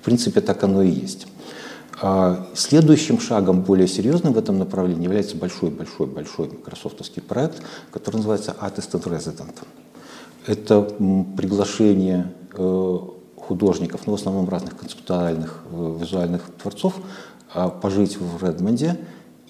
в 0.00 0.04
принципе 0.04 0.40
так 0.40 0.64
оно 0.64 0.82
и 0.82 0.88
есть. 0.88 1.26
А 2.00 2.46
следующим 2.54 3.20
шагом, 3.20 3.62
более 3.62 3.88
серьезным 3.88 4.32
в 4.32 4.38
этом 4.38 4.58
направлении, 4.58 5.04
является 5.04 5.36
большой-большой-большой 5.36 6.48
микрософтовский 6.48 7.20
проект, 7.20 7.60
который 7.90 8.16
называется 8.16 8.56
Artist 8.62 8.92
and 8.92 9.04
Resident. 9.04 9.54
Это 10.46 10.82
приглашение 11.36 12.32
художников, 13.48 14.02
ну, 14.06 14.12
в 14.12 14.14
основном 14.16 14.48
разных 14.48 14.76
концептуальных 14.76 15.64
визуальных 15.72 16.42
творцов, 16.62 16.94
пожить 17.80 18.18
в 18.18 18.44
Редмонде 18.44 18.98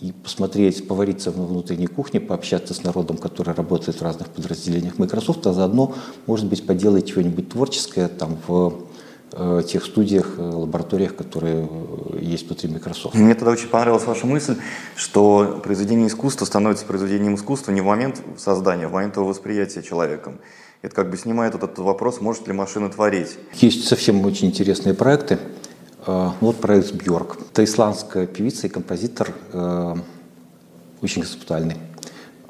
и 0.01 0.13
посмотреть, 0.13 0.87
повариться 0.87 1.33
на 1.33 1.45
внутренней 1.45 1.89
кухне, 1.89 2.21
пообщаться 2.21 2.73
с 2.73 2.85
народом, 2.85 3.17
который 3.17 3.55
работает 3.55 3.99
в 3.99 4.03
разных 4.03 4.29
подразделениях 4.29 4.99
Microsoft, 4.99 5.47
а 5.47 5.53
заодно, 5.53 5.95
может 6.27 6.47
быть, 6.47 6.65
поделать 6.67 7.09
чего-нибудь 7.09 7.49
творческое 7.49 8.07
там 8.09 8.39
в 8.47 8.87
э, 9.33 9.63
тех 9.67 9.85
студиях, 9.85 10.35
э, 10.39 10.43
лабораториях, 10.43 11.17
которые 11.17 11.69
э, 11.69 12.19
есть 12.21 12.47
внутри 12.47 12.71
Microsoft. 12.71 13.17
Мне 13.17 13.35
тогда 13.35 13.51
очень 13.51 13.69
понравилась 13.69 14.05
ваша 14.05 14.27
мысль, 14.27 14.57
что 14.95 15.61
произведение 15.65 16.07
искусства 16.07 16.45
становится 16.45 16.85
произведением 16.85 17.35
искусства 17.35 17.73
не 17.73 17.81
в 17.81 17.85
момент 17.85 18.23
создания, 18.37 18.87
а 18.87 18.89
в 18.89 18.93
момент 18.93 19.17
его 19.17 19.27
восприятия 19.27 19.83
человеком. 19.83 20.39
Это 20.81 20.95
как 20.95 21.11
бы 21.11 21.17
снимает 21.17 21.57
этот 21.57 21.77
вопрос, 21.79 22.21
может 22.21 22.47
ли 22.47 22.53
машина 22.53 22.89
творить. 22.89 23.37
Есть 23.55 23.89
совсем 23.89 24.25
очень 24.25 24.47
интересные 24.47 24.95
проекты. 24.95 25.41
Э, 26.09 26.31
вот 26.41 26.57
проект 26.57 26.93
Бьорк. 26.95 27.37
Это 27.53 27.63
исландская 27.65 28.27
певица 28.27 28.67
и 28.67 28.71
композитор, 28.71 29.35
э, 29.53 29.95
очень 31.03 31.21
концептуальный. 31.23 31.77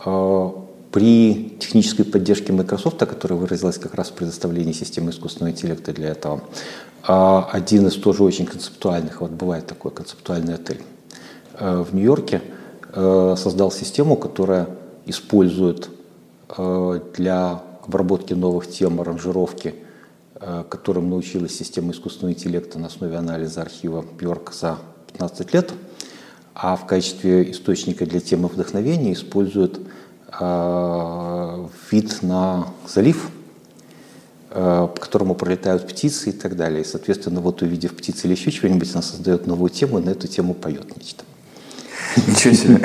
Э, 0.06 0.50
при 0.92 1.56
технической 1.58 2.04
поддержке 2.04 2.52
Microsoft, 2.52 2.98
которая 2.98 3.38
выразилась 3.38 3.78
как 3.78 3.94
раз 3.94 4.10
в 4.10 4.12
предоставлении 4.12 4.72
системы 4.72 5.10
искусственного 5.10 5.52
интеллекта 5.52 5.92
для 5.92 6.10
этого, 6.10 6.40
один 7.02 7.86
из 7.86 7.94
тоже 7.94 8.24
очень 8.24 8.46
концептуальных, 8.46 9.20
вот 9.20 9.30
бывает 9.30 9.66
такой 9.66 9.90
концептуальный 9.90 10.54
отель 10.54 10.80
в 11.58 11.88
Нью-Йорке, 11.92 12.40
создал 12.94 13.70
систему, 13.70 14.16
которая 14.16 14.68
использует 15.04 15.90
для 16.56 17.62
обработки 17.86 18.32
новых 18.32 18.66
тем, 18.70 19.00
аранжировки– 19.00 19.74
которым 20.70 21.10
научилась 21.10 21.56
система 21.56 21.92
искусственного 21.92 22.32
интеллекта 22.32 22.78
на 22.78 22.86
основе 22.86 23.16
анализа 23.16 23.62
архива 23.62 24.04
Бьорк 24.18 24.52
за 24.52 24.78
15 25.12 25.54
лет, 25.54 25.72
а 26.54 26.76
в 26.76 26.86
качестве 26.86 27.50
источника 27.50 28.04
для 28.04 28.18
темы 28.18 28.48
вдохновения 28.48 29.12
используют 29.12 29.80
э, 30.40 31.66
вид 31.90 32.22
на 32.22 32.68
залив, 32.86 33.30
э, 34.50 34.88
по 34.92 35.00
которому 35.00 35.36
пролетают 35.36 35.86
птицы 35.86 36.30
и 36.30 36.32
так 36.32 36.56
далее. 36.56 36.80
И, 36.80 36.84
соответственно, 36.84 37.40
вот 37.40 37.62
увидев 37.62 37.96
птицы 37.96 38.26
или 38.26 38.34
еще 38.34 38.50
чего-нибудь, 38.50 38.90
она 38.92 39.02
создает 39.02 39.46
новую 39.46 39.70
тему 39.70 40.00
и 40.00 40.02
на 40.02 40.10
эту 40.10 40.26
тему 40.26 40.54
поет 40.54 40.96
нечто. 40.96 41.24
Ничего 42.26 42.54
себе. 42.54 42.82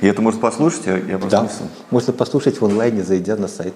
И 0.00 0.06
это 0.06 0.22
можно 0.22 0.40
послушать? 0.40 0.86
Я, 0.86 0.96
я 0.96 1.18
да, 1.18 1.50
можно 1.90 2.14
послушать 2.14 2.60
в 2.60 2.64
онлайне, 2.64 3.02
зайдя 3.02 3.36
на 3.36 3.48
сайт 3.48 3.74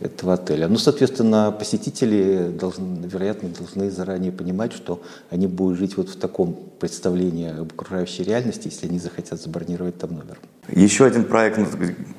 этого 0.00 0.34
отеля. 0.34 0.68
Ну, 0.68 0.76
соответственно, 0.78 1.50
посетители, 1.50 2.50
должны, 2.50 3.06
вероятно, 3.06 3.48
должны 3.48 3.90
заранее 3.90 4.30
понимать, 4.30 4.72
что 4.72 5.02
они 5.30 5.46
будут 5.46 5.78
жить 5.78 5.96
вот 5.96 6.08
в 6.08 6.16
таком 6.16 6.56
представлении 6.78 7.60
об 7.60 7.72
окружающей 7.72 8.22
реальности, 8.22 8.68
если 8.68 8.86
они 8.86 8.98
захотят 8.98 9.40
забронировать 9.40 9.98
там 9.98 10.12
номер. 10.12 10.38
Еще 10.68 11.04
один 11.04 11.24
проект, 11.24 11.58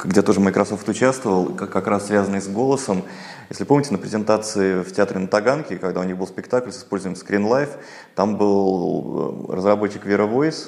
где 0.03 0.21
тоже 0.21 0.39
Microsoft 0.39 0.87
участвовал, 0.89 1.45
как 1.45 1.87
раз 1.87 2.07
связанный 2.07 2.41
с 2.41 2.47
голосом. 2.47 3.03
Если 3.49 3.63
помните, 3.63 3.91
на 3.91 3.97
презентации 3.97 4.81
в 4.83 4.91
театре 4.91 5.19
на 5.19 5.27
Таганке, 5.27 5.77
когда 5.77 6.01
у 6.01 6.03
них 6.03 6.17
был 6.17 6.27
спектакль 6.27 6.71
с 6.71 6.79
использованием 6.79 7.21
Screen 7.21 7.47
Life, 7.47 7.77
там 8.15 8.37
был 8.37 9.47
э, 9.49 9.55
разработчик 9.55 10.05
Vera 10.05 10.29
Voice, 10.29 10.67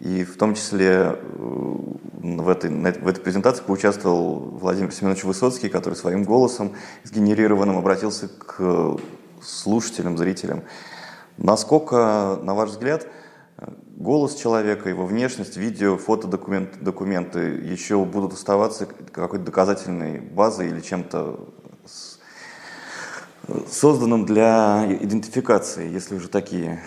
и 0.00 0.24
в 0.24 0.36
том 0.36 0.54
числе 0.54 0.88
э, 0.88 1.16
в 1.20 2.48
этой, 2.48 2.70
в 2.70 3.06
этой 3.08 3.20
презентации 3.20 3.62
поучаствовал 3.62 4.38
Владимир 4.38 4.92
Семенович 4.92 5.24
Высоцкий, 5.24 5.68
который 5.68 5.94
своим 5.94 6.24
голосом 6.24 6.72
сгенерированным 7.04 7.76
обратился 7.78 8.28
к 8.28 8.96
слушателям, 9.42 10.16
зрителям. 10.18 10.62
Насколько, 11.36 12.38
на 12.42 12.54
ваш 12.54 12.70
взгляд, 12.70 13.06
голос 13.96 14.34
человека, 14.34 14.88
его 14.88 15.04
внешность, 15.04 15.56
видео, 15.56 15.96
фото, 15.96 16.26
документы, 16.26 16.78
документы 16.80 17.40
еще 17.40 18.02
будут 18.04 18.32
оставаться 18.32 18.86
какой-то 18.86 19.44
доказательной 19.44 20.20
базой 20.20 20.68
или 20.68 20.80
чем-то 20.80 21.48
созданным 23.70 24.26
для 24.26 24.86
идентификации, 25.00 25.90
если 25.90 26.14
уже 26.16 26.28
такие 26.28 26.82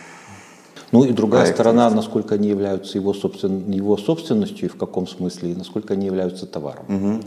ну 0.94 1.04
и 1.04 1.12
другая 1.12 1.52
сторона, 1.52 1.90
насколько 1.90 2.36
они 2.36 2.50
являются 2.50 2.98
его, 2.98 3.14
собствен, 3.14 3.70
его 3.72 3.98
собственностью 3.98 4.70
и 4.70 4.72
в 4.72 4.78
каком 4.78 5.08
смысле, 5.08 5.52
и 5.52 5.56
насколько 5.56 5.94
они 5.94 6.06
являются 6.06 6.46
товаром. 6.46 7.22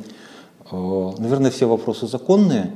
Угу. 0.70 1.14
Наверное, 1.18 1.50
все 1.50 1.66
вопросы 1.66 2.06
законные. 2.06 2.74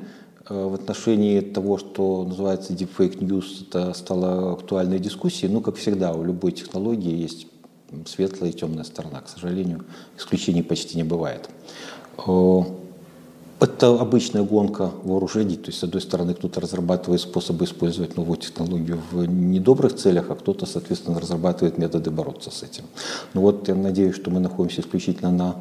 Э, 0.49 0.67
в 0.67 0.75
отношении 0.75 1.41
того, 1.41 1.79
что 1.79 2.25
называется 2.25 2.73
deepfake 2.73 3.21
news, 3.21 3.69
это 3.69 3.95
стало 3.95 4.53
актуальной 4.53 4.99
дискуссией. 4.99 5.53
Ну, 5.53 5.61
как 5.61 5.77
всегда, 5.77 6.13
у 6.13 6.25
любой 6.25 6.53
технологии 6.53 7.15
есть 7.15 7.47
светлая 8.07 8.51
и 8.51 8.53
темная 8.53 8.85
сторона. 8.85 9.21
К 9.21 9.29
сожалению, 9.29 9.85
исключений 10.19 10.63
почти 10.63 10.97
не 10.97 11.05
бывает. 11.05 11.49
Это 13.81 13.99
обычная 13.99 14.43
гонка 14.43 14.91
вооружений, 15.05 15.57
то 15.57 15.69
есть, 15.69 15.79
с 15.79 15.85
одной 15.85 16.03
стороны, 16.03 16.35
кто-то 16.35 16.61
разрабатывает 16.61 17.23
способы 17.23 17.65
использовать 17.65 18.15
новую 18.15 18.37
технологию 18.37 19.01
в 19.11 19.25
недобрых 19.25 19.97
целях, 19.97 20.27
а 20.29 20.35
кто-то, 20.35 20.67
соответственно, 20.67 21.19
разрабатывает 21.19 21.79
методы 21.79 22.11
бороться 22.11 22.51
с 22.51 22.63
этим. 22.63 22.85
Ну 23.33 23.41
вот 23.41 23.69
я 23.69 23.75
надеюсь, 23.75 24.17
что 24.17 24.31
мы 24.31 24.39
находимся 24.39 24.83
исключительно 24.83 25.31
на 25.31 25.55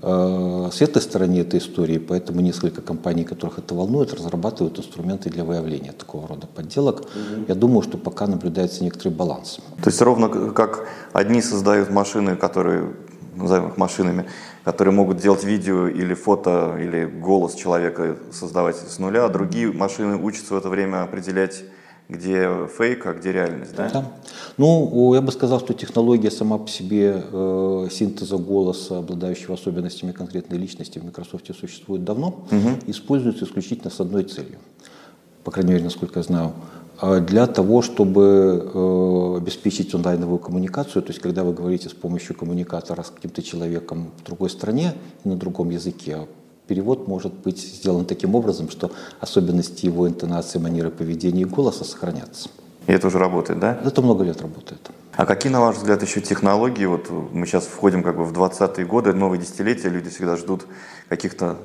э, 0.00 0.70
светлой 0.72 1.02
стороне 1.02 1.40
этой 1.42 1.60
истории, 1.60 1.98
поэтому 1.98 2.40
несколько 2.40 2.80
компаний, 2.80 3.24
которых 3.24 3.58
это 3.58 3.74
волнует, 3.74 4.14
разрабатывают 4.14 4.78
инструменты 4.78 5.28
для 5.28 5.44
выявления 5.44 5.92
такого 5.92 6.26
рода 6.26 6.46
подделок. 6.46 7.02
Mm-hmm. 7.02 7.44
Я 7.48 7.54
думаю, 7.54 7.82
что 7.82 7.98
пока 7.98 8.26
наблюдается 8.26 8.82
некоторый 8.82 9.12
баланс. 9.12 9.58
То 9.82 9.90
есть 9.90 10.00
ровно 10.00 10.30
как 10.52 10.88
одни 11.12 11.42
создают 11.42 11.90
машины, 11.90 12.34
которые 12.34 12.94
назовем 13.38 13.68
их 13.68 13.76
машинами, 13.76 14.26
которые 14.64 14.94
могут 14.94 15.18
делать 15.18 15.44
видео 15.44 15.88
или 15.88 16.14
фото, 16.14 16.76
или 16.80 17.04
голос 17.04 17.54
человека 17.54 18.16
создавать 18.32 18.76
с 18.76 18.98
нуля, 18.98 19.24
а 19.24 19.28
другие 19.28 19.72
машины 19.72 20.16
учатся 20.16 20.54
в 20.54 20.58
это 20.58 20.68
время 20.68 21.02
определять 21.02 21.64
где 22.08 22.66
фейк, 22.78 23.06
а 23.06 23.12
где 23.12 23.32
реальность, 23.32 23.74
да? 23.76 23.90
Да. 23.90 24.12
Ну, 24.56 25.14
я 25.14 25.20
бы 25.20 25.30
сказал, 25.30 25.60
что 25.60 25.74
технология 25.74 26.30
сама 26.30 26.56
по 26.56 26.68
себе 26.68 27.22
э, 27.30 27.88
синтеза 27.90 28.38
голоса, 28.38 28.98
обладающего 28.98 29.54
особенностями 29.54 30.12
конкретной 30.12 30.56
личности 30.56 30.98
в 30.98 31.04
Microsoft 31.04 31.54
существует 31.54 32.04
давно, 32.04 32.28
угу. 32.50 32.70
используется 32.86 33.44
исключительно 33.44 33.90
с 33.90 34.00
одной 34.00 34.24
целью, 34.24 34.58
по 35.44 35.50
крайней 35.50 35.72
мере, 35.72 35.84
насколько 35.84 36.18
я 36.18 36.22
знаю, 36.22 36.52
для 37.00 37.46
того, 37.46 37.82
чтобы 37.82 38.70
э, 38.74 39.36
обеспечить 39.36 39.94
онлайновую 39.94 40.38
коммуникацию, 40.38 41.02
то 41.02 41.10
есть 41.10 41.20
когда 41.20 41.44
вы 41.44 41.52
говорите 41.52 41.88
с 41.88 41.92
помощью 41.92 42.34
коммуникатора 42.34 43.02
с 43.02 43.10
каким-то 43.10 43.42
человеком 43.42 44.10
в 44.18 44.24
другой 44.24 44.50
стране 44.50 44.94
на 45.24 45.36
другом 45.36 45.70
языке, 45.70 46.26
перевод 46.66 47.06
может 47.06 47.32
быть 47.32 47.58
сделан 47.58 48.04
таким 48.04 48.34
образом, 48.34 48.68
что 48.68 48.90
особенности 49.20 49.86
его 49.86 50.08
интонации, 50.08 50.58
манеры 50.58 50.90
поведения 50.90 51.42
и 51.42 51.44
голоса 51.44 51.84
сохранятся. 51.84 52.48
И 52.88 52.92
это 52.92 53.06
уже 53.06 53.18
работает, 53.18 53.60
да? 53.60 53.78
Это 53.84 54.02
много 54.02 54.24
лет 54.24 54.40
работает. 54.40 54.80
А 55.14 55.26
какие, 55.26 55.52
на 55.52 55.60
ваш 55.60 55.76
взгляд, 55.76 56.02
еще 56.02 56.20
технологии? 56.20 56.86
Вот 56.86 57.10
мы 57.10 57.46
сейчас 57.46 57.66
входим 57.66 58.02
как 58.02 58.16
бы 58.16 58.24
в 58.24 58.32
20-е 58.32 58.86
годы, 58.86 59.12
новые 59.12 59.40
десятилетия, 59.40 59.88
люди 59.88 60.10
всегда 60.10 60.36
ждут 60.36 60.66
каких-то 61.08 61.58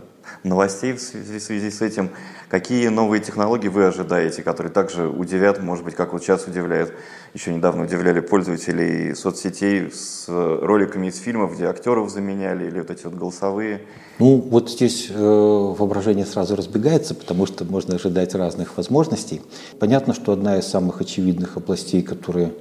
новостей 0.43 0.93
в 0.93 1.01
связи, 1.01 1.39
в 1.39 1.41
связи 1.41 1.71
с 1.71 1.81
этим. 1.81 2.11
Какие 2.49 2.87
новые 2.89 3.21
технологии 3.21 3.67
вы 3.67 3.85
ожидаете, 3.85 4.43
которые 4.43 4.71
также 4.71 5.07
удивят, 5.07 5.61
может 5.61 5.83
быть, 5.83 5.95
как 5.95 6.13
вот 6.13 6.23
сейчас 6.23 6.47
удивляют, 6.47 6.93
еще 7.33 7.53
недавно 7.53 7.83
удивляли 7.83 8.19
пользователей 8.19 9.15
соцсетей 9.15 9.91
с 9.91 10.25
роликами 10.27 11.07
из 11.07 11.17
фильмов, 11.17 11.55
где 11.55 11.65
актеров 11.65 12.09
заменяли, 12.09 12.67
или 12.67 12.79
вот 12.79 12.91
эти 12.91 13.05
вот 13.05 13.15
голосовые? 13.15 13.81
Ну, 14.19 14.37
вот 14.37 14.69
здесь 14.69 15.09
э, 15.09 15.15
воображение 15.17 16.25
сразу 16.25 16.55
разбегается, 16.55 17.15
потому 17.15 17.45
что 17.45 17.65
можно 17.65 17.95
ожидать 17.95 18.35
разных 18.35 18.77
возможностей. 18.77 19.41
Понятно, 19.79 20.13
что 20.13 20.33
одна 20.33 20.59
из 20.59 20.67
самых 20.67 21.01
очевидных 21.01 21.57
областей, 21.57 22.03
которые 22.03 22.53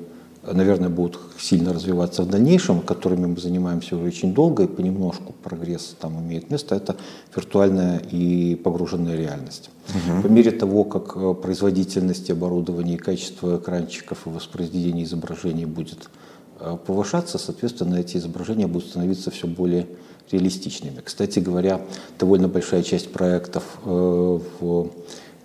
наверное, 0.43 0.89
будут 0.89 1.19
сильно 1.39 1.73
развиваться 1.73 2.23
в 2.23 2.29
дальнейшем, 2.29 2.81
которыми 2.81 3.27
мы 3.27 3.37
занимаемся 3.37 3.97
уже 3.97 4.07
очень 4.07 4.35
долго 4.35 4.65
и 4.65 4.67
понемножку 4.67 5.35
прогресс 5.43 5.97
там 6.01 6.21
имеет 6.21 6.51
место, 6.51 6.75
это 6.75 6.97
виртуальная 7.35 7.99
и 8.11 8.57
погруженная 8.57 9.17
реальность. 9.17 9.71
Угу. 9.89 10.23
По 10.23 10.27
мере 10.27 10.51
того, 10.51 10.85
как 10.85 11.17
э, 11.17 11.35
производительность 11.35 12.31
оборудования 12.31 12.95
и 12.95 12.99
качество 12.99 13.59
экранчиков 13.59 14.27
и 14.27 14.31
воспроизведения 14.31 15.05
изображений 15.05 15.65
будет 15.65 16.09
э, 16.59 16.77
повышаться, 16.87 17.39
соответственно, 17.39 17.97
эти 17.97 18.17
изображения 18.17 18.67
будут 18.67 18.89
становиться 18.89 19.31
все 19.31 19.47
более 19.47 19.87
реалистичными. 20.31 21.01
Кстати 21.05 21.39
говоря, 21.39 21.83
довольно 22.19 22.49
большая 22.49 22.83
часть 22.83 23.13
проектов 23.13 23.65
э, 23.85 24.41
в 24.61 24.91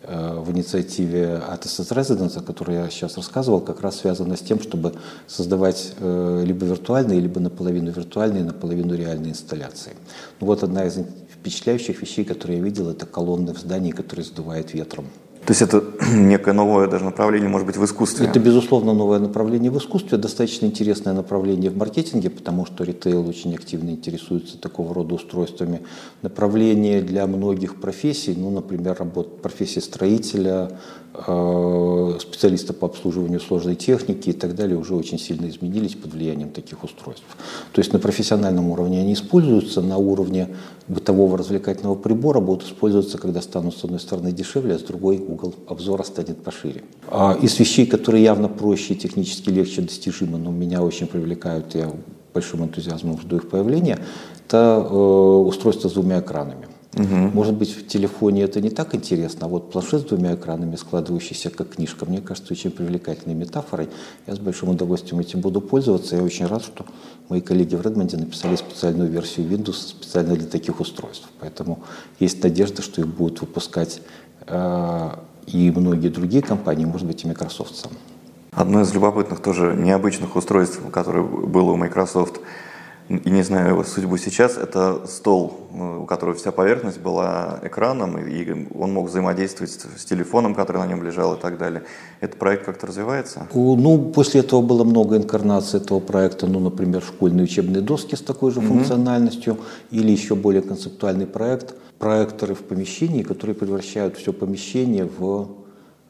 в 0.07 0.51
инициативе 0.51 1.41
Artists 1.49 1.93
Residence, 1.93 2.39
о 2.39 2.41
которой 2.41 2.77
я 2.77 2.89
сейчас 2.89 3.17
рассказывал, 3.17 3.59
как 3.59 3.81
раз 3.81 3.99
связано 3.99 4.37
с 4.37 4.39
тем, 4.39 4.61
чтобы 4.61 4.93
создавать 5.27 5.93
э, 5.99 6.43
либо 6.45 6.65
виртуальные, 6.65 7.19
либо 7.19 7.39
наполовину 7.39 7.91
виртуальные, 7.91 8.43
наполовину 8.43 8.95
реальные 8.95 9.31
инсталляции. 9.31 9.93
Ну, 10.39 10.47
вот 10.47 10.63
одна 10.63 10.85
из 10.85 10.97
впечатляющих 11.33 12.01
вещей, 12.01 12.25
которые 12.25 12.59
я 12.59 12.63
видел, 12.63 12.89
это 12.89 13.05
колонны 13.05 13.53
в 13.53 13.59
здании, 13.59 13.91
которые 13.91 14.25
сдувают 14.25 14.73
ветром. 14.73 15.07
То 15.47 15.51
есть 15.51 15.61
это 15.61 15.81
некое 16.13 16.53
новое 16.53 16.89
даже 16.89 17.05
направление, 17.05 17.47
может 17.47 17.65
быть, 17.65 17.77
в 17.77 17.85
искусстве? 17.85 18.27
Это, 18.27 18.37
безусловно, 18.37 18.93
новое 18.93 19.17
направление 19.19 19.71
в 19.71 19.77
искусстве, 19.77 20.17
достаточно 20.17 20.65
интересное 20.65 21.13
направление 21.13 21.71
в 21.71 21.77
маркетинге, 21.77 22.29
потому 22.29 22.65
что 22.65 22.83
ритейл 22.83 23.25
очень 23.25 23.55
активно 23.55 23.91
интересуется 23.91 24.57
такого 24.57 24.93
рода 24.93 25.15
устройствами. 25.15 25.83
Направление 26.21 27.01
для 27.01 27.25
многих 27.27 27.79
профессий, 27.79 28.35
ну, 28.37 28.51
например, 28.51 28.97
работа, 28.99 29.29
профессия 29.41 29.79
строителя, 29.79 30.77
Э, 31.25 32.17
специалиста 32.21 32.73
по 32.73 32.85
обслуживанию 32.85 33.39
сложной 33.39 33.75
техники 33.75 34.29
и 34.29 34.33
так 34.33 34.53
далее 34.53 34.77
уже 34.77 34.93
очень 34.93 35.17
сильно 35.17 35.49
изменились 35.49 35.95
под 35.95 36.13
влиянием 36.13 36.51
таких 36.51 36.83
устройств. 36.83 37.25
То 37.71 37.79
есть 37.79 37.91
на 37.91 37.97
профессиональном 37.97 38.69
уровне 38.69 39.01
они 39.01 39.13
используются, 39.13 39.81
на 39.81 39.97
уровне 39.97 40.49
бытового 40.88 41.38
развлекательного 41.38 41.95
прибора 41.95 42.39
будут 42.39 42.67
использоваться, 42.67 43.17
когда 43.17 43.41
станут 43.41 43.76
с 43.78 43.84
одной 43.84 44.00
стороны 44.00 44.32
дешевле, 44.32 44.76
а 44.76 44.80
с 44.80 44.84
другой 44.84 45.17
угол 45.17 45.54
обзора 45.67 46.04
станет 46.04 46.41
пошире. 46.43 46.84
А 47.10 47.38
из 47.41 47.60
вещей, 47.60 47.86
которые 47.86 48.23
явно 48.23 48.47
проще 48.47 48.93
и 48.93 48.97
технически 48.97 49.50
легче 49.50 49.82
достижимы, 49.82 50.38
но 50.38 50.52
меня 50.52 50.82
очень 50.82 51.08
привлекают, 51.08 51.76
я 51.76 51.91
большим 52.34 52.63
энтузиазмом 52.63 53.19
жду 53.19 53.38
их 53.38 53.50
появления, 53.50 54.00
это 54.47 54.88
э, 54.89 54.95
устройство 54.95 55.89
с 55.89 55.93
двумя 55.93 56.19
экранами. 56.19 56.66
Угу. 56.95 57.06
Может 57.34 57.54
быть, 57.56 57.76
в 57.76 57.88
телефоне 57.88 58.43
это 58.43 58.62
не 58.62 58.69
так 58.69 58.95
интересно, 58.95 59.45
а 59.45 59.50
вот 59.50 59.71
планшет 59.71 60.02
с 60.02 60.06
двумя 60.06 60.36
экранами, 60.36 60.76
складывающийся 60.76 61.50
как 61.50 61.76
книжка, 61.76 62.06
мне 62.06 62.21
кажется 62.21 62.54
очень 62.54 62.71
привлекательной 62.71 63.36
метафорой. 63.36 63.89
Я 64.26 64.36
с 64.36 64.39
большим 64.39 64.69
удовольствием 64.69 65.19
этим 65.19 65.41
буду 65.41 65.62
пользоваться. 65.62 66.15
Я 66.15 66.23
очень 66.23 66.45
рад, 66.47 66.63
что 66.63 66.86
мои 67.30 67.41
коллеги 67.41 67.76
в 67.76 67.82
Redmond 67.82 68.17
написали 68.17 68.56
специальную 68.56 69.10
версию 69.10 69.47
Windows 69.47 69.73
специально 69.73 70.36
для 70.36 70.47
таких 70.47 70.80
устройств. 70.80 71.28
Поэтому 71.39 71.80
есть 72.19 72.41
надежда, 72.41 72.82
что 72.82 73.02
их 73.02 73.08
будут 73.08 73.41
выпускать 73.41 74.02
э, 74.47 75.10
и 75.45 75.71
многие 75.71 76.10
другие 76.10 76.41
компании, 76.41 76.86
может 76.86 77.06
быть, 77.06 77.23
и 77.23 77.28
Microsoft 77.28 77.76
сам. 77.76 77.91
Одно 78.52 78.82
из 78.82 78.91
любопытных 78.93 79.41
тоже 79.41 79.76
необычных 79.78 80.36
устройств, 80.36 80.80
которое 80.91 81.23
было 81.23 81.71
у 81.71 81.76
Microsoft– 81.76 82.39
и 83.10 83.30
не 83.30 83.41
знаю 83.41 83.70
его 83.70 83.84
судьбу 83.84 84.17
сейчас, 84.17 84.58
это 84.58 85.08
стол, 85.08 85.54
э, 85.74 86.00
у 86.02 86.06
которого 86.06 86.36
вся 86.36 86.52
поверхность 86.52 87.00
была 87.00 87.60
экраном, 87.63 88.17
и 88.17 88.67
он 88.78 88.93
мог 88.93 89.08
взаимодействовать 89.08 89.72
с 89.72 90.06
телефоном, 90.06 90.54
который 90.54 90.78
на 90.78 90.88
нем 90.88 91.04
лежал 91.04 91.36
и 91.36 91.39
так 91.39 91.58
далее. 91.58 91.84
Этот 92.20 92.38
проект 92.38 92.65
как-то 92.65 92.88
развивается? 92.88 93.48
Ну, 93.54 94.12
после 94.13 94.41
этого 94.41 94.62
было 94.62 94.84
много 94.84 95.15
инкарнаций 95.15 95.80
этого 95.80 96.02
проекта, 96.02 96.48
ну, 96.48 96.60
например, 96.60 97.02
школьные 97.02 97.46
учебные 97.46 97.82
доски 97.82 98.15
с 98.15 98.22
такой 98.22 98.52
же 98.52 98.60
mm-hmm. 98.60 98.67
функциональностью, 98.67 99.58
или 99.89 100.12
еще 100.12 100.36
более 100.36 100.62
концептуальный 100.62 101.28
проект, 101.28 101.76
проекторы 102.00 102.56
в 102.56 102.63
помещении, 102.63 103.24
которые 103.24 103.56
превращают 103.56 104.17
все 104.17 104.34
помещение 104.34 105.10
в, 105.17 105.48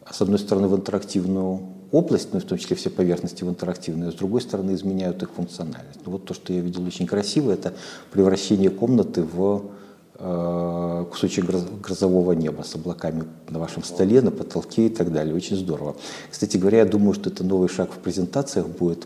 с 0.10 0.22
одной 0.22 0.40
стороны, 0.40 0.68
в 0.68 0.76
интерактивную 0.76 1.77
область, 1.91 2.34
ну, 2.34 2.39
в 2.39 2.43
том 2.43 2.58
числе 2.58 2.76
все 2.76 2.89
поверхности 2.89 3.43
в 3.43 3.50
интерактивные, 3.50 4.10
а 4.10 4.12
с 4.12 4.15
другой 4.15 4.41
стороны 4.41 4.73
изменяют 4.73 5.21
их 5.23 5.32
функциональность. 5.32 6.00
Ну, 6.06 6.12
вот 6.12 6.26
то, 6.26 6.34
что 6.34 6.54
я 6.54 6.62
видел 6.62 6.86
очень 6.86 7.08
красиво, 7.08 7.52
это 7.52 7.73
превращение 8.12 8.69
комнаты 8.69 9.23
в 9.23 9.71
э, 10.19 11.06
кусочек 11.10 11.45
грозового 11.82 12.34
неба 12.34 12.63
с 12.63 12.76
облаками 12.76 13.23
на 13.50 13.60
вашем 13.60 13.84
столе, 13.84 14.21
на 14.21 14.32
потолке 14.32 14.88
и 14.88 14.89
так 14.89 15.12
далее. 15.12 15.36
Очень 15.36 15.58
здорово. 15.58 15.95
Кстати 16.30 16.58
говоря, 16.58 16.80
я 16.80 16.86
думаю, 16.86 17.13
что 17.13 17.30
это 17.30 17.43
новый 17.43 17.69
шаг 17.69 17.91
в 17.91 17.97
презентациях 17.97 18.67
будет, 18.67 19.06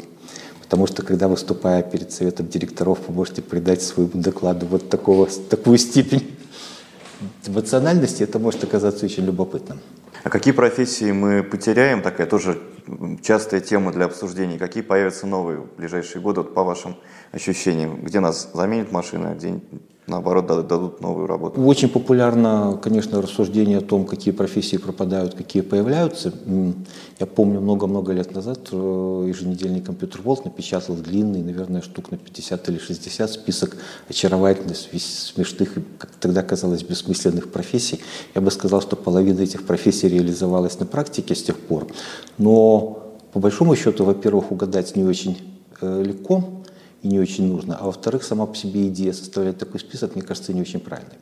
потому 0.62 0.88
что 0.88 1.04
когда 1.04 1.28
выступая 1.28 1.84
перед 1.84 2.12
советом 2.12 2.48
директоров, 2.48 3.00
вы 3.08 3.14
можете 3.14 3.42
придать 3.42 3.82
своему 3.82 4.12
докладу 4.16 4.66
вот 4.66 4.90
такого, 4.90 5.28
такую 5.50 5.78
степень 5.78 6.24
эмоциональности, 7.46 8.24
это 8.24 8.40
может 8.40 8.64
оказаться 8.64 9.06
очень 9.06 9.26
любопытным. 9.26 9.80
А 10.24 10.30
какие 10.30 10.54
профессии 10.54 11.12
мы 11.12 11.44
потеряем? 11.44 12.02
Такая 12.02 12.28
тоже 12.28 12.60
частая 13.22 13.62
тема 13.62 13.92
для 13.92 14.06
обсуждений. 14.06 14.58
Какие 14.58 14.84
появятся 14.84 15.28
новые 15.28 15.60
в 15.60 15.76
ближайшие 15.76 16.22
годы, 16.22 16.42
вот 16.42 16.54
по 16.54 16.64
вашим 16.64 16.96
ощущениям? 17.32 18.02
Где 18.02 18.20
нас 18.20 18.52
заменит 18.54 18.92
машина, 18.92 19.32
а 19.32 19.36
где 19.36 19.60
наоборот 20.08 20.48
дадут 20.48 21.02
новую 21.02 21.28
работу? 21.28 21.62
Очень 21.62 21.90
популярно, 21.90 22.80
конечно, 22.82 23.22
рассуждение 23.22 23.80
о 23.80 23.82
том, 23.82 24.06
какие 24.06 24.34
профессии 24.34 24.78
пропадают, 24.78 25.36
какие 25.36 25.62
появляются. 25.62 26.34
Я 27.20 27.26
помню, 27.26 27.62
много-много 27.62 28.14
лет 28.14 28.34
назад 28.34 28.70
э, 28.72 29.26
еженедельный 29.28 29.82
компьютер 29.82 30.22
Волт 30.22 30.46
напечатал 30.46 30.96
длинный, 30.96 31.44
наверное, 31.44 31.82
штук 31.82 32.12
на 32.12 32.18
50 32.18 32.70
или 32.70 32.78
60 32.78 33.32
список 33.32 33.78
очаровательных, 34.10 34.78
смешных 34.78 35.78
и, 35.78 35.82
как 35.98 36.12
тогда 36.20 36.42
казалось, 36.44 36.84
бессмысленных 36.84 37.52
профессий. 37.52 38.02
Я 38.36 38.42
бы 38.42 38.52
сказал, 38.52 38.82
что 38.82 38.96
половина 38.96 39.42
этих 39.42 39.66
профессий 39.66 40.10
реализовалась 40.10 40.80
на 40.80 40.86
практике 40.86 41.36
с 41.36 41.44
тех 41.44 41.58
пор. 41.58 41.88
Но 42.38 43.02
по 43.34 43.40
большому 43.40 43.76
счету, 43.76 44.04
во-первых, 44.04 44.52
угадать 44.52 44.96
не 44.96 45.04
очень 45.04 45.38
э, 45.80 46.04
легко, 46.04 46.61
и 47.02 47.08
не 47.08 47.20
очень 47.20 47.48
нужно. 47.48 47.78
А 47.78 47.86
во-вторых, 47.86 48.24
сама 48.24 48.46
по 48.46 48.56
себе 48.56 48.88
идея 48.88 49.14
составлять 49.14 49.58
такой 49.58 49.80
список, 49.80 50.16
мне 50.16 50.24
кажется, 50.24 50.54
не 50.54 50.62
очень 50.62 50.80
правильной. 50.80 51.18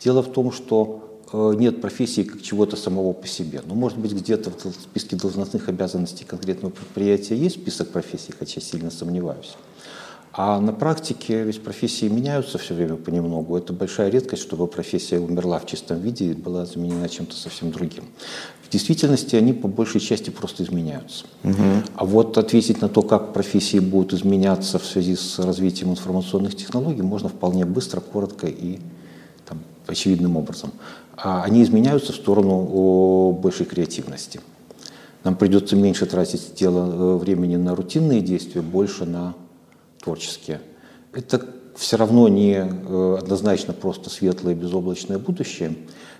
Дело 0.00 0.22
в 0.22 0.32
том, 0.32 0.52
что 0.52 1.20
э, 1.32 1.54
нет 1.56 1.80
профессии 1.80 2.22
как 2.22 2.42
чего-то 2.42 2.76
самого 2.76 3.12
по 3.12 3.26
себе. 3.26 3.62
Ну, 3.66 3.74
может 3.74 3.98
быть, 3.98 4.12
где-то 4.12 4.50
в 4.50 4.72
списке 4.72 5.16
должностных 5.16 5.68
обязанностей 5.68 6.24
конкретного 6.24 6.72
предприятия 6.72 7.36
есть 7.36 7.56
список 7.60 7.90
профессий, 7.90 8.32
хотя 8.38 8.60
сильно 8.60 8.90
сомневаюсь. 8.90 9.56
А 10.36 10.58
на 10.58 10.72
практике 10.72 11.44
ведь 11.44 11.62
профессии 11.62 12.06
меняются 12.06 12.58
все 12.58 12.74
время 12.74 12.96
понемногу. 12.96 13.56
Это 13.56 13.72
большая 13.72 14.10
редкость, 14.10 14.42
чтобы 14.42 14.66
профессия 14.66 15.20
умерла 15.20 15.60
в 15.60 15.66
чистом 15.66 16.00
виде 16.00 16.32
и 16.32 16.34
была 16.34 16.66
заменена 16.66 17.08
чем-то 17.08 17.36
совсем 17.36 17.70
другим. 17.70 18.02
В 18.64 18.68
действительности 18.68 19.36
они 19.36 19.52
по 19.52 19.68
большей 19.68 20.00
части 20.00 20.30
просто 20.30 20.64
изменяются. 20.64 21.26
Угу. 21.44 21.54
А 21.94 22.04
вот 22.04 22.36
ответить 22.36 22.80
на 22.80 22.88
то, 22.88 23.02
как 23.02 23.32
профессии 23.32 23.78
будут 23.78 24.12
изменяться 24.12 24.80
в 24.80 24.84
связи 24.84 25.14
с 25.14 25.38
развитием 25.38 25.90
информационных 25.92 26.56
технологий, 26.56 27.02
можно 27.02 27.28
вполне 27.28 27.64
быстро, 27.64 28.00
коротко 28.00 28.48
и 28.48 28.80
там, 29.48 29.60
очевидным 29.86 30.36
образом. 30.36 30.72
А 31.16 31.44
они 31.44 31.62
изменяются 31.62 32.12
в 32.12 32.16
сторону 32.16 33.30
большей 33.40 33.66
креативности. 33.66 34.40
Нам 35.22 35.36
придется 35.36 35.76
меньше 35.76 36.06
тратить 36.06 36.54
дело, 36.56 37.14
э, 37.14 37.16
времени 37.18 37.54
на 37.54 37.76
рутинные 37.76 38.20
действия, 38.20 38.62
больше 38.62 39.04
на 39.04 39.34
творческие. 40.04 40.60
Это 41.12 41.44
все 41.76 41.96
равно 41.96 42.28
не 42.28 42.54
э, 42.54 43.16
однозначно 43.18 43.72
просто 43.72 44.10
светлое 44.10 44.54
безоблачное 44.54 45.18
будущее. 45.18 45.74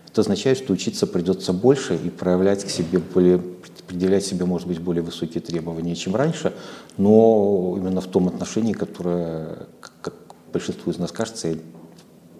Это 0.09 0.23
означает, 0.23 0.59
что 0.59 0.73
учиться 0.73 1.07
придется 1.07 1.53
больше 1.53 1.97
и 1.97 2.11
проявлять 2.11 2.64
к 2.64 2.70
себе 2.70 2.99
более, 2.99 3.38
предъявлять 3.87 4.25
себе, 4.25 4.44
может 4.44 4.66
быть, 4.66 4.81
более 4.81 5.03
высокие 5.03 5.42
требования, 5.42 5.94
чем 5.94 6.16
раньше, 6.16 6.53
но 6.97 7.75
именно 7.77 8.01
в 8.01 8.07
том 8.07 8.29
отношении, 8.29 8.73
которое, 8.73 9.66
как 10.01 10.14
большинству 10.53 10.92
из 10.92 10.99
нас 10.99 11.12
кажется, 11.12 11.57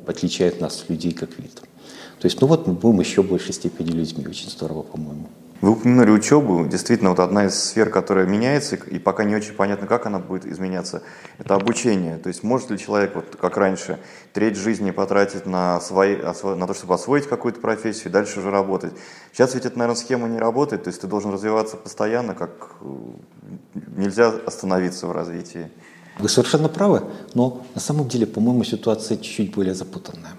отличает 0.07 0.61
нас, 0.61 0.85
людей, 0.89 1.13
как 1.13 1.39
вид. 1.39 1.55
То 2.21 2.27
есть, 2.27 2.41
ну 2.41 2.47
вот 2.47 2.67
мы 2.67 2.75
будем 2.75 3.01
еще 3.01 3.23
в 3.23 3.29
большей 3.29 3.53
степени 3.53 3.91
людьми. 3.91 4.27
Очень 4.27 4.51
здорово, 4.51 4.83
по-моему. 4.83 5.29
Вы 5.61 5.71
упомянули 5.71 6.11
учебу. 6.11 6.67
Действительно, 6.67 7.11
вот 7.11 7.21
одна 7.21 7.47
из 7.47 7.55
сфер, 7.55 7.89
которая 7.89 8.27
меняется, 8.27 8.77
и 8.77 8.99
пока 8.99 9.25
не 9.25 9.35
очень 9.35 9.55
понятно, 9.55 9.87
как 9.87 10.07
она 10.07 10.19
будет 10.19 10.47
изменяться, 10.47 11.03
это 11.39 11.55
обучение. 11.55 12.19
То 12.19 12.29
есть 12.29 12.43
может 12.43 12.71
ли 12.71 12.79
человек, 12.79 13.15
вот 13.15 13.37
как 13.41 13.57
раньше, 13.57 13.99
треть 14.33 14.57
жизни 14.57 14.91
потратить 14.91 15.47
на, 15.47 15.81
свои, 15.81 16.17
на 16.17 16.67
то, 16.67 16.75
чтобы 16.75 16.95
освоить 16.95 17.27
какую-то 17.27 17.61
профессию 17.61 18.09
и 18.09 18.11
дальше 18.11 18.41
уже 18.41 18.51
работать. 18.51 18.93
Сейчас 19.33 19.55
ведь 19.55 19.65
эта, 19.65 19.79
наверное, 19.79 19.99
схема 19.99 20.29
не 20.29 20.39
работает, 20.39 20.85
то 20.85 20.89
есть 20.89 21.01
ты 21.01 21.07
должен 21.07 21.33
развиваться 21.33 21.77
постоянно, 21.77 22.35
как 22.35 22.77
э, 22.81 22.87
нельзя 23.97 24.35
остановиться 24.47 25.07
в 25.07 25.13
развитии. 25.13 25.71
Вы 26.19 26.29
совершенно 26.29 26.69
правы, 26.69 27.03
но 27.35 27.63
на 27.75 27.81
самом 27.81 28.09
деле, 28.09 28.27
по-моему, 28.27 28.65
ситуация 28.65 29.17
чуть-чуть 29.17 29.55
более 29.55 29.75
запутанная. 29.75 30.33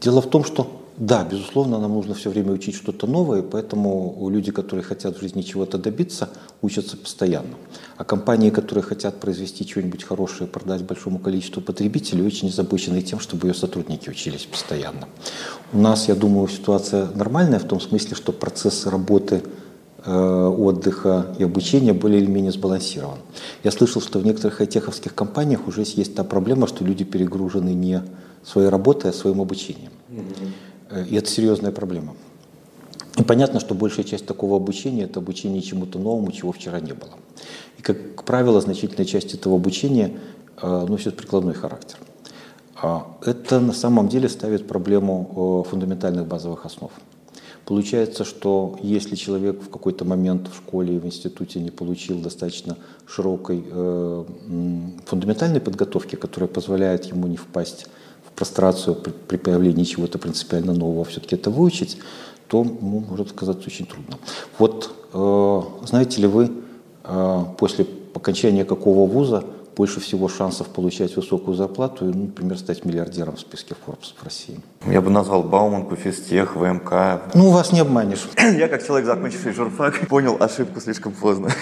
Дело 0.00 0.20
в 0.20 0.28
том, 0.28 0.44
что 0.44 0.83
да, 0.96 1.24
безусловно, 1.24 1.80
нам 1.80 1.92
нужно 1.92 2.14
все 2.14 2.30
время 2.30 2.52
учить 2.52 2.76
что-то 2.76 3.08
новое, 3.08 3.42
поэтому 3.42 4.28
люди, 4.30 4.52
которые 4.52 4.84
хотят 4.84 5.16
в 5.16 5.20
жизни 5.20 5.42
чего-то 5.42 5.76
добиться, 5.76 6.28
учатся 6.62 6.96
постоянно. 6.96 7.56
А 7.96 8.04
компании, 8.04 8.50
которые 8.50 8.84
хотят 8.84 9.18
произвести 9.18 9.66
что-нибудь 9.68 10.04
хорошее, 10.04 10.48
продать 10.48 10.82
большому 10.82 11.18
количеству 11.18 11.60
потребителей, 11.60 12.24
очень 12.24 12.48
озабочены 12.48 13.02
тем, 13.02 13.18
чтобы 13.18 13.48
ее 13.48 13.54
сотрудники 13.54 14.08
учились 14.08 14.44
постоянно. 14.44 15.08
У 15.72 15.78
нас, 15.78 16.06
я 16.06 16.14
думаю, 16.14 16.46
ситуация 16.46 17.08
нормальная 17.16 17.58
в 17.58 17.64
том 17.64 17.80
смысле, 17.80 18.14
что 18.14 18.30
процесс 18.32 18.86
работы 18.86 19.42
э, 20.04 20.46
отдыха 20.46 21.34
и 21.40 21.42
обучения 21.42 21.92
более 21.92 22.20
или 22.22 22.30
менее 22.30 22.52
сбалансирован. 22.52 23.18
Я 23.64 23.72
слышал, 23.72 24.00
что 24.00 24.20
в 24.20 24.24
некоторых 24.24 24.60
айтеховских 24.60 25.12
компаниях 25.12 25.66
уже 25.66 25.80
есть 25.80 26.14
та 26.14 26.22
проблема, 26.22 26.68
что 26.68 26.84
люди 26.84 27.02
перегружены 27.02 27.70
не 27.70 28.00
своей 28.44 28.68
работой, 28.68 29.10
а 29.10 29.12
своим 29.12 29.40
обучением. 29.40 29.90
Mm-hmm. 30.10 30.48
Э, 30.94 31.04
и 31.04 31.16
это 31.16 31.28
серьезная 31.28 31.72
проблема. 31.72 32.14
И 33.18 33.22
понятно, 33.22 33.60
что 33.60 33.74
большая 33.74 34.04
часть 34.04 34.26
такого 34.26 34.56
обучения– 34.56 35.04
это 35.04 35.20
обучение 35.20 35.62
чему-то 35.62 35.98
новому, 35.98 36.32
чего 36.32 36.52
вчера 36.52 36.80
не 36.80 36.92
было. 36.92 37.12
И, 37.78 37.82
как 37.82 38.24
правило, 38.24 38.60
значительная 38.60 39.04
часть 39.04 39.34
этого 39.34 39.56
обучения 39.56 40.18
э, 40.60 40.86
носит 40.88 41.16
прикладной 41.16 41.54
характер. 41.54 41.98
А 42.76 43.16
это 43.24 43.60
на 43.60 43.72
самом 43.72 44.08
деле 44.08 44.28
ставит 44.28 44.66
проблему 44.66 45.64
э, 45.66 45.70
фундаментальных 45.70 46.26
базовых 46.26 46.66
основ. 46.66 46.90
Получается, 47.64 48.24
что 48.24 48.76
если 48.82 49.14
человек 49.16 49.62
в 49.62 49.70
какой-то 49.70 50.04
момент 50.04 50.48
в 50.48 50.56
школе 50.56 50.96
и 50.96 50.98
в 50.98 51.06
институте 51.06 51.60
не 51.60 51.70
получил 51.70 52.18
достаточно 52.18 52.76
широкой 53.06 53.64
фундаментальной 55.06 55.60
подготовки, 55.62 56.16
которая 56.16 56.48
позволяет 56.48 57.06
ему 57.06 57.26
не 57.26 57.38
впасть 57.38 57.86
прострацию 58.36 58.94
при, 58.94 59.36
появлении 59.36 59.84
чего-то 59.84 60.18
принципиально 60.18 60.72
нового 60.72 61.04
все-таки 61.04 61.36
это 61.36 61.50
выучить, 61.50 61.98
то 62.48 62.64
ну, 62.64 63.04
может 63.08 63.32
оказаться 63.32 63.66
очень 63.66 63.86
трудно. 63.86 64.18
Вот 64.58 64.94
э, 65.12 65.86
знаете 65.86 66.20
ли 66.20 66.26
вы, 66.26 66.50
э, 67.04 67.44
после 67.58 67.86
окончания 68.14 68.64
какого 68.64 69.08
вуза 69.10 69.44
больше 69.76 70.00
всего 70.00 70.28
шансов 70.28 70.68
получать 70.68 71.16
высокую 71.16 71.56
зарплату 71.56 72.08
и, 72.08 72.12
ну, 72.12 72.24
например, 72.26 72.58
стать 72.58 72.84
миллиардером 72.84 73.36
в 73.36 73.40
списке 73.40 73.74
Forbes 73.74 74.14
в 74.16 74.22
России. 74.22 74.60
Я 74.86 75.00
бы 75.00 75.10
назвал 75.10 75.42
Бауманку, 75.42 75.96
Физтех, 75.96 76.56
ВМК. 76.56 77.22
Ну, 77.34 77.50
вас 77.50 77.72
не 77.72 77.80
обманешь. 77.80 78.28
Я, 78.36 78.68
как 78.68 78.86
человек, 78.86 79.06
закончивший 79.06 79.52
журфак, 79.52 80.08
понял 80.08 80.36
ошибку 80.38 80.80
слишком 80.80 81.12
поздно. 81.12 81.50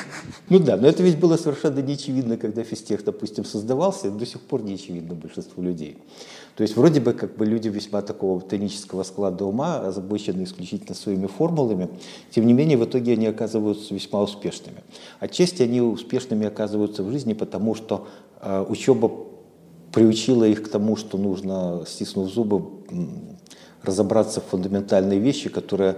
Ну 0.49 0.59
да, 0.59 0.77
но 0.77 0.87
это 0.87 1.03
ведь 1.03 1.19
было 1.19 1.39
совершенно 1.39 1.79
не 1.79 1.95
очевидно, 1.95 2.37
когда 2.37 2.63
Физтех, 2.63 3.05
допустим, 3.05 3.45
создавался, 3.45 4.09
и 4.09 4.11
до 4.11 4.27
сих 4.27 4.41
пор 4.41 4.63
не 4.63 4.75
очевидно 4.75 5.15
большинству 5.15 5.63
людей. 5.63 5.97
То 6.57 6.63
есть 6.63 6.77
вроде 6.77 7.01
бы 7.01 7.13
как 7.15 7.37
бы 7.37 7.47
люди 7.47 7.69
весьма 7.69 8.03
такого 8.03 8.41
тонического 8.41 9.03
склада 9.05 9.45
ума, 9.45 9.81
озабочены 9.81 10.45
исключительно 10.45 10.95
своими 10.95 11.27
формулами, 11.27 11.89
тем 12.31 12.47
не 12.47 12.53
менее 12.53 12.77
в 12.77 12.85
итоге 12.85 13.15
они 13.15 13.27
оказываются 13.27 13.95
весьма 13.95 14.21
успешными. 14.23 14.79
Отчасти 15.19 15.63
они 15.63 15.81
успешными 15.81 16.47
оказываются 16.47 17.03
в 17.03 17.11
жизни, 17.11 17.33
потому 17.33 17.75
что 17.75 18.07
э, 18.41 18.65
учеба 18.69 19.11
приучила 19.93 20.45
их 20.45 20.63
к 20.63 20.69
тому, 20.69 20.97
что 20.97 21.17
нужно, 21.19 21.85
стиснув 21.87 22.31
зубы, 22.31 22.63
разобраться 23.83 24.41
в 24.41 24.45
фундаментальные 24.45 25.19
вещи, 25.19 25.49
которые 25.49 25.97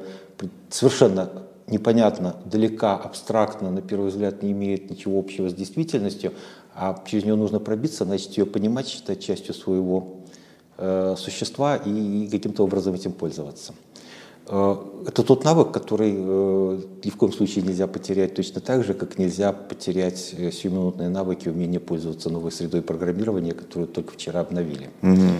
совершенно 0.70 1.30
непонятно, 1.66 2.36
далека, 2.44 2.96
абстрактно, 2.96 3.70
на 3.70 3.82
первый 3.82 4.10
взгляд 4.10 4.42
не 4.42 4.52
имеет 4.52 4.90
ничего 4.90 5.18
общего 5.18 5.48
с 5.48 5.54
действительностью, 5.54 6.32
а 6.74 7.02
через 7.06 7.24
нее 7.24 7.36
нужно 7.36 7.60
пробиться, 7.60 8.04
значит 8.04 8.36
ее 8.36 8.46
понимать, 8.46 8.88
считать 8.88 9.20
частью 9.20 9.54
своего 9.54 10.23
существа 11.16 11.76
и 11.76 12.28
каким-то 12.28 12.64
образом 12.64 12.94
этим 12.94 13.12
пользоваться. 13.12 13.74
Э, 14.46 14.76
это 15.06 15.22
тот 15.22 15.44
навык, 15.44 15.72
который 15.72 16.14
э, 16.16 16.80
ни 17.04 17.10
в 17.10 17.16
коем 17.16 17.32
случае 17.32 17.64
нельзя 17.64 17.86
потерять 17.86 18.34
точно 18.34 18.60
так 18.60 18.84
же, 18.84 18.94
как 18.94 19.18
нельзя 19.18 19.52
потерять 19.52 20.18
сиюминутные 20.18 21.08
навыки, 21.08 21.48
умение 21.48 21.80
пользоваться 21.80 22.30
новой 22.30 22.52
средой 22.52 22.82
программирования, 22.82 23.52
которую 23.52 23.88
только 23.88 24.12
вчера 24.12 24.40
обновили. 24.40 24.90
Mm-hmm. 25.02 25.32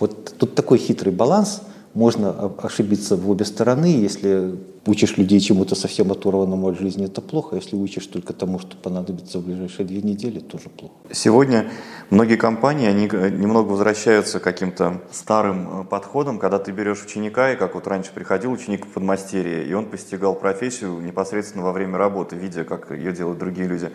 Вот 0.00 0.34
тут 0.38 0.54
такой 0.54 0.78
хитрый 0.78 1.12
баланс. 1.12 1.62
Можно 1.98 2.52
ошибиться 2.62 3.16
в 3.16 3.28
обе 3.28 3.44
стороны, 3.44 3.86
если 3.86 4.54
учишь 4.86 5.16
людей 5.16 5.40
чему-то 5.40 5.74
совсем 5.74 6.12
оторванному 6.12 6.68
от 6.68 6.78
жизни, 6.78 7.06
это 7.06 7.20
плохо. 7.20 7.56
Если 7.56 7.74
учишь 7.74 8.06
только 8.06 8.32
тому, 8.34 8.60
что 8.60 8.76
понадобится 8.76 9.40
в 9.40 9.44
ближайшие 9.44 9.84
две 9.84 10.00
недели, 10.00 10.38
тоже 10.38 10.68
плохо. 10.68 10.94
Сегодня 11.10 11.72
многие 12.10 12.36
компании, 12.36 12.86
они 12.86 13.06
немного 13.06 13.70
возвращаются 13.70 14.38
к 14.38 14.44
каким-то 14.44 15.02
старым 15.10 15.80
э, 15.80 15.84
подходам, 15.86 16.38
когда 16.38 16.60
ты 16.60 16.70
берешь 16.70 17.02
ученика, 17.04 17.52
и 17.52 17.56
как 17.56 17.74
вот 17.74 17.88
раньше 17.88 18.12
приходил 18.14 18.52
ученик 18.52 18.86
в 18.86 18.90
подмастерье, 18.90 19.66
и 19.66 19.72
он 19.72 19.86
постигал 19.86 20.36
профессию 20.36 21.00
непосредственно 21.00 21.64
во 21.64 21.72
время 21.72 21.98
работы, 21.98 22.36
видя, 22.36 22.62
как 22.62 22.92
ее 22.92 23.12
делают 23.12 23.40
другие 23.40 23.66
люди. 23.66 23.90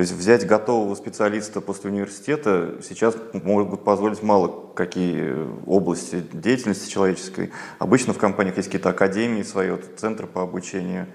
То 0.00 0.02
есть 0.02 0.14
взять 0.14 0.46
готового 0.46 0.94
специалиста 0.94 1.60
после 1.60 1.90
университета 1.90 2.76
сейчас 2.82 3.14
могут 3.34 3.84
позволить 3.84 4.22
мало 4.22 4.72
какие 4.74 5.36
области 5.66 6.24
деятельности 6.32 6.90
человеческой. 6.90 7.52
Обычно 7.78 8.14
в 8.14 8.16
компаниях 8.16 8.56
есть 8.56 8.68
какие-то 8.68 8.88
академии 8.88 9.42
свои, 9.42 9.72
вот, 9.72 9.84
центры 9.98 10.26
по 10.26 10.40
обучению. 10.40 11.06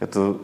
Это 0.00 0.36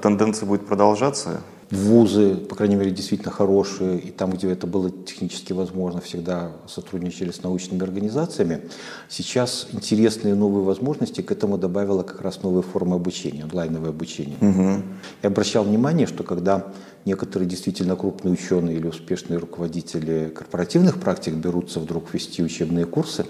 тенденция 0.00 0.46
будет 0.46 0.66
продолжаться? 0.66 1.42
Вузы, 1.70 2.34
по 2.34 2.56
крайней 2.56 2.74
мере, 2.74 2.90
действительно 2.90 3.30
хорошие, 3.30 4.00
и 4.00 4.10
там, 4.10 4.32
где 4.32 4.50
это 4.50 4.66
было 4.66 4.90
технически 4.90 5.52
возможно, 5.52 6.00
всегда 6.00 6.50
сотрудничали 6.66 7.30
с 7.30 7.44
научными 7.44 7.84
организациями. 7.84 8.62
Сейчас 9.08 9.68
интересные 9.70 10.34
новые 10.34 10.64
возможности, 10.64 11.20
к 11.20 11.30
этому 11.30 11.58
добавила 11.58 12.02
как 12.02 12.22
раз 12.22 12.42
новые 12.42 12.64
формы 12.64 12.96
обучения, 12.96 13.44
онлайновое 13.44 13.90
обучение. 13.90 14.36
Угу. 14.40 14.82
Я 15.22 15.28
обращал 15.28 15.62
внимание, 15.62 16.08
что 16.08 16.24
когда 16.24 16.72
некоторые 17.04 17.48
действительно 17.48 17.94
крупные 17.94 18.34
ученые 18.34 18.76
или 18.76 18.88
успешные 18.88 19.38
руководители 19.38 20.32
корпоративных 20.34 20.98
практик 20.98 21.34
берутся 21.34 21.78
вдруг 21.78 22.12
вести 22.12 22.42
учебные 22.42 22.84
курсы, 22.84 23.26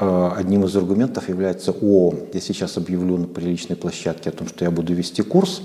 э, 0.00 0.30
одним 0.34 0.64
из 0.64 0.74
аргументов 0.74 1.28
является, 1.28 1.72
о, 1.72 2.14
я 2.32 2.40
сейчас 2.40 2.78
объявлю 2.78 3.18
на 3.18 3.26
приличной 3.26 3.76
площадке 3.76 4.30
о 4.30 4.32
том, 4.32 4.48
что 4.48 4.64
я 4.64 4.70
буду 4.70 4.94
вести 4.94 5.20
курс, 5.22 5.60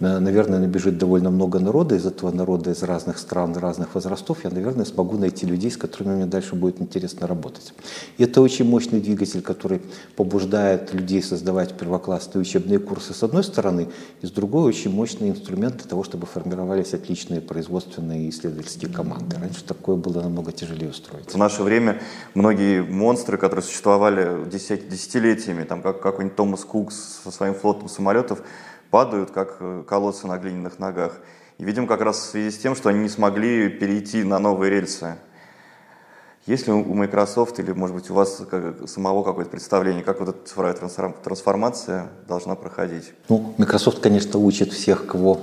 наверное, 0.00 0.58
набежит 0.58 0.98
довольно 0.98 1.30
много 1.30 1.58
народа, 1.58 1.94
из 1.94 2.06
этого 2.06 2.32
народа 2.32 2.70
из 2.70 2.82
разных 2.82 3.18
стран, 3.18 3.54
разных 3.56 3.94
возрастов, 3.94 4.44
я, 4.44 4.50
наверное, 4.50 4.84
смогу 4.84 5.18
найти 5.18 5.46
людей, 5.46 5.70
с 5.70 5.76
которыми 5.76 6.14
мне 6.14 6.26
дальше 6.26 6.54
будет 6.54 6.80
интересно 6.80 7.26
работать. 7.26 7.74
И 8.16 8.24
это 8.24 8.40
очень 8.40 8.64
мощный 8.64 9.00
двигатель, 9.00 9.42
который 9.42 9.82
побуждает 10.16 10.94
людей 10.94 11.22
создавать 11.22 11.76
первоклассные 11.76 12.40
учебные 12.40 12.78
курсы 12.78 13.12
с 13.12 13.22
одной 13.22 13.44
стороны, 13.44 13.88
и 14.22 14.26
с 14.26 14.30
другой 14.30 14.64
очень 14.64 14.90
мощный 14.90 15.28
инструмент 15.28 15.76
для 15.76 15.88
того, 15.88 16.02
чтобы 16.02 16.26
формировались 16.26 16.94
отличные 16.94 17.40
производственные 17.40 18.24
и 18.26 18.30
исследовательские 18.30 18.90
команды. 18.90 19.36
Раньше 19.38 19.64
такое 19.64 19.96
было 19.96 20.22
намного 20.22 20.52
тяжелее 20.52 20.90
устроить. 20.90 21.30
В 21.30 21.36
наше 21.36 21.62
время 21.62 22.00
многие 22.34 22.82
монстры, 22.82 23.36
которые 23.36 23.62
существовали 23.62 24.48
десятилетиями, 24.50 25.64
там 25.64 25.82
как 25.82 26.00
какой-нибудь 26.00 26.36
Томас 26.36 26.64
Кукс 26.64 27.20
со 27.24 27.30
своим 27.30 27.54
флотом 27.54 27.88
самолетов, 27.88 28.42
падают, 28.90 29.30
как 29.30 29.56
э, 29.60 29.84
колодцы 29.86 30.26
на 30.26 30.38
глиняных 30.38 30.78
ногах. 30.78 31.20
И, 31.58 31.64
видим, 31.64 31.86
как 31.86 32.00
раз 32.00 32.18
в 32.18 32.30
связи 32.30 32.50
с 32.50 32.58
тем, 32.58 32.74
что 32.74 32.88
они 32.88 33.00
не 33.00 33.08
смогли 33.08 33.68
перейти 33.68 34.24
на 34.24 34.38
новые 34.38 34.70
рельсы. 34.70 35.16
Есть 36.46 36.66
ли 36.66 36.72
у 36.72 36.94
Microsoft 36.94 37.58
или, 37.58 37.72
может 37.72 37.94
быть, 37.94 38.10
у 38.10 38.14
вас 38.14 38.42
как, 38.50 38.88
самого 38.88 39.22
какое-то 39.22 39.50
представление, 39.50 40.02
как 40.02 40.20
вот 40.20 40.30
эта 40.30 40.46
цифровая 40.46 40.74
трансформация 40.74 42.08
должна 42.26 42.54
проходить? 42.54 43.12
Ну, 43.28 43.54
Microsoft, 43.58 44.00
конечно, 44.00 44.38
учит 44.38 44.72
всех, 44.72 45.06
кого, 45.06 45.40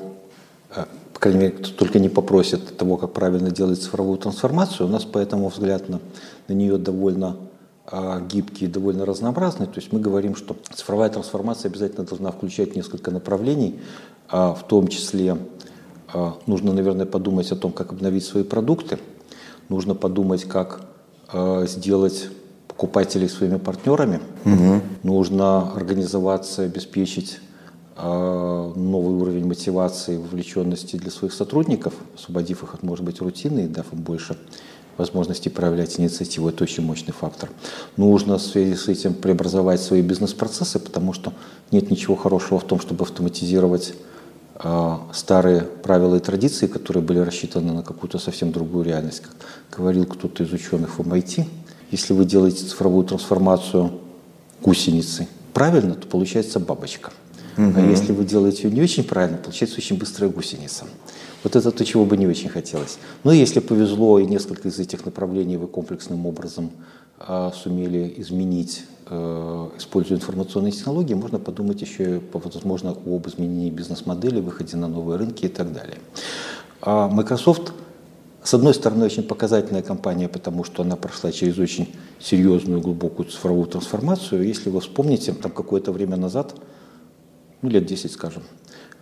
э, 0.75 0.85
по 1.13 1.19
крайней 1.19 1.39
мере, 1.39 1.51
кто 1.53 1.69
только 1.69 1.99
не 1.99 2.09
попросит 2.09 2.77
того, 2.77 2.97
как 2.97 3.13
правильно 3.13 3.51
делать 3.51 3.81
цифровую 3.81 4.17
трансформацию. 4.17 4.87
У 4.87 4.91
нас 4.91 5.05
поэтому 5.05 5.49
взгляд 5.49 5.87
на, 5.87 6.01
на 6.47 6.53
нее 6.53 6.77
довольно 6.77 7.37
гибкий 8.29 8.65
и 8.65 8.67
довольно 8.67 9.05
разнообразный. 9.05 9.65
То 9.65 9.77
есть 9.77 9.93
мы 9.93 9.99
говорим, 9.99 10.35
что 10.35 10.55
цифровая 10.73 11.09
трансформация 11.09 11.69
обязательно 11.69 12.05
должна 12.05 12.31
включать 12.31 12.75
несколько 12.75 13.11
направлений, 13.11 13.79
а, 14.29 14.53
в 14.53 14.67
том 14.67 14.87
числе 14.87 15.37
а, 16.13 16.35
нужно, 16.47 16.73
наверное, 16.73 17.05
подумать 17.05 17.51
о 17.51 17.55
том, 17.55 17.71
как 17.71 17.93
обновить 17.93 18.25
свои 18.25 18.43
продукты, 18.43 18.99
нужно 19.69 19.95
подумать, 19.95 20.43
как 20.45 20.81
сделать 21.65 22.29
покупателей 22.69 23.27
своими 23.27 23.57
партнерами, 23.57 24.21
угу. 24.45 24.81
нужно 25.03 25.73
организоваться, 25.73 26.61
обеспечить 26.61 27.41
новый 27.97 29.15
уровень 29.15 29.45
мотивации 29.45 30.13
и 30.13 30.17
вовлеченности 30.17 30.95
для 30.95 31.11
своих 31.11 31.33
сотрудников, 31.33 31.95
освободив 32.15 32.63
их 32.63 32.75
от, 32.75 32.83
может 32.83 33.03
быть, 33.03 33.19
рутины 33.19 33.65
и 33.65 33.67
дав 33.67 33.91
им 33.91 33.99
больше 33.99 34.37
возможности 34.97 35.49
проявлять 35.49 35.99
инициативу. 35.99 36.49
Это 36.49 36.63
очень 36.63 36.83
мощный 36.83 37.11
фактор. 37.11 37.49
Нужно 37.95 38.37
в 38.37 38.41
связи 38.41 38.75
с 38.75 38.87
этим 38.87 39.13
преобразовать 39.13 39.81
свои 39.81 40.01
бизнес-процессы, 40.01 40.79
потому 40.79 41.13
что 41.13 41.33
нет 41.71 41.89
ничего 41.91 42.15
хорошего 42.15 42.59
в 42.59 42.63
том, 42.63 42.79
чтобы 42.79 43.03
автоматизировать 43.03 43.93
э, 44.55 44.97
старые 45.13 45.61
правила 45.61 46.15
и 46.15 46.19
традиции, 46.19 46.67
которые 46.67 47.03
были 47.03 47.19
рассчитаны 47.19 47.73
на 47.73 47.83
какую-то 47.83 48.19
совсем 48.19 48.51
другую 48.51 48.85
реальность. 48.85 49.21
Как 49.21 49.79
говорил 49.79 50.05
кто-то 50.05 50.43
из 50.43 50.51
ученых 50.51 50.97
в 50.97 51.01
MIT, 51.01 51.45
если 51.91 52.13
вы 52.13 52.25
делаете 52.25 52.65
цифровую 52.65 53.05
трансформацию 53.05 53.91
гусеницы 54.61 55.27
правильно, 55.53 55.95
то 55.95 56.07
получается 56.07 56.59
бабочка. 56.59 57.11
Угу. 57.57 57.73
А 57.75 57.81
если 57.81 58.11
вы 58.11 58.25
делаете 58.25 58.67
ее 58.67 58.73
не 58.73 58.81
очень 58.81 59.03
правильно, 59.03 59.37
получается 59.37 59.77
очень 59.77 59.97
быстрая 59.97 60.29
гусеница. 60.29 60.85
Вот 61.43 61.55
это 61.55 61.71
то, 61.71 61.85
чего 61.85 62.05
бы 62.05 62.17
не 62.17 62.27
очень 62.27 62.49
хотелось. 62.49 62.97
Но 63.23 63.31
если 63.31 63.59
повезло, 63.59 64.19
и 64.19 64.25
несколько 64.25 64.67
из 64.67 64.79
этих 64.79 65.05
направлений 65.05 65.57
вы 65.57 65.67
комплексным 65.67 66.25
образом 66.25 66.71
э, 67.19 67.51
сумели 67.53 68.13
изменить, 68.17 68.83
э, 69.05 69.69
используя 69.77 70.17
информационные 70.17 70.71
технологии, 70.71 71.13
можно 71.13 71.39
подумать 71.39 71.81
еще, 71.81 72.21
возможно, 72.33 72.91
об 72.91 73.27
изменении 73.27 73.69
бизнес-модели, 73.69 74.41
выходе 74.41 74.77
на 74.77 74.87
новые 74.87 75.17
рынки 75.17 75.45
и 75.45 75.49
так 75.49 75.71
далее. 75.71 75.97
А 76.81 77.07
Microsoft, 77.07 77.71
с 78.43 78.53
одной 78.53 78.73
стороны, 78.73 79.05
очень 79.05 79.23
показательная 79.23 79.83
компания, 79.83 80.27
потому 80.27 80.63
что 80.63 80.81
она 80.81 80.95
прошла 80.95 81.31
через 81.31 81.57
очень 81.59 81.93
серьезную, 82.19 82.81
глубокую 82.81 83.29
цифровую 83.29 83.67
трансформацию. 83.67 84.47
Если 84.47 84.69
вы 84.69 84.79
вспомните, 84.79 85.33
там 85.33 85.51
какое-то 85.51 85.91
время 85.91 86.17
назад, 86.17 86.55
ну, 87.61 87.69
лет 87.69 87.85
10, 87.85 88.11
скажем, 88.11 88.43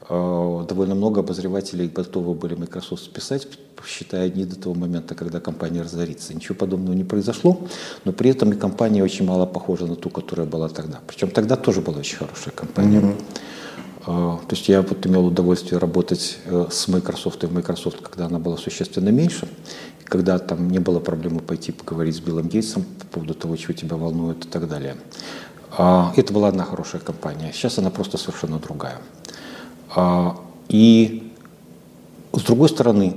довольно 0.10 0.96
много 0.96 1.22
обозревателей 1.22 1.88
готовы 1.88 2.34
были 2.34 2.56
Microsoft 2.56 3.04
списать, 3.04 3.48
считая 3.86 4.30
не 4.30 4.46
до 4.46 4.56
того 4.56 4.76
момента, 4.76 5.16
когда 5.16 5.40
компания 5.40 5.82
разорится. 5.82 6.34
Ничего 6.34 6.56
подобного 6.56 6.94
не 6.94 7.04
произошло, 7.04 7.60
но 8.04 8.12
при 8.12 8.30
этом 8.30 8.52
и 8.54 8.56
компания 8.56 9.04
очень 9.04 9.26
мало 9.26 9.46
похожа 9.46 9.86
на 9.86 9.96
ту, 9.96 10.10
которая 10.10 10.46
была 10.46 10.70
тогда. 10.70 11.00
Причем 11.08 11.30
тогда 11.32 11.56
тоже 11.56 11.82
была 11.82 12.00
очень 12.00 12.18
хорошая 12.18 12.54
компания. 12.54 13.00
Mm-hmm. 13.00 13.16
То 14.06 14.48
есть 14.52 14.70
я 14.70 14.84
вот 14.84 15.06
имел 15.08 15.26
удовольствие 15.26 15.80
работать 15.80 16.38
э, 16.46 16.68
с 16.70 16.88
Microsoft 16.88 17.44
и 17.44 17.48
в 17.48 17.54
Microsoft, 17.54 18.02
когда 18.02 18.28
она 18.28 18.38
была 18.38 18.56
существенно 18.56 19.10
меньше, 19.10 19.48
когда 20.04 20.38
там 20.38 20.70
не 20.70 20.78
было 20.78 21.00
проблемы 21.00 21.40
пойти 21.40 21.72
поговорить 21.72 22.16
с 22.16 22.20
Биллом 22.20 22.48
Гейтсом 22.48 22.84
по 23.00 23.06
поводу 23.08 23.34
того, 23.34 23.56
чего 23.56 23.74
тебя 23.74 23.98
волнует 23.98 24.46
и 24.46 24.48
так 24.48 24.70
далее. 24.70 24.96
А, 25.76 26.14
это 26.16 26.32
была 26.32 26.50
одна 26.50 26.64
хорошая 26.64 27.02
компания. 27.02 27.52
Сейчас 27.52 27.80
она 27.80 27.90
просто 27.90 28.20
совершенно 28.20 28.60
другая. 28.60 29.02
А, 29.96 30.38
и 30.68 31.32
с 32.34 32.42
другой 32.44 32.70
стороны, 32.70 33.16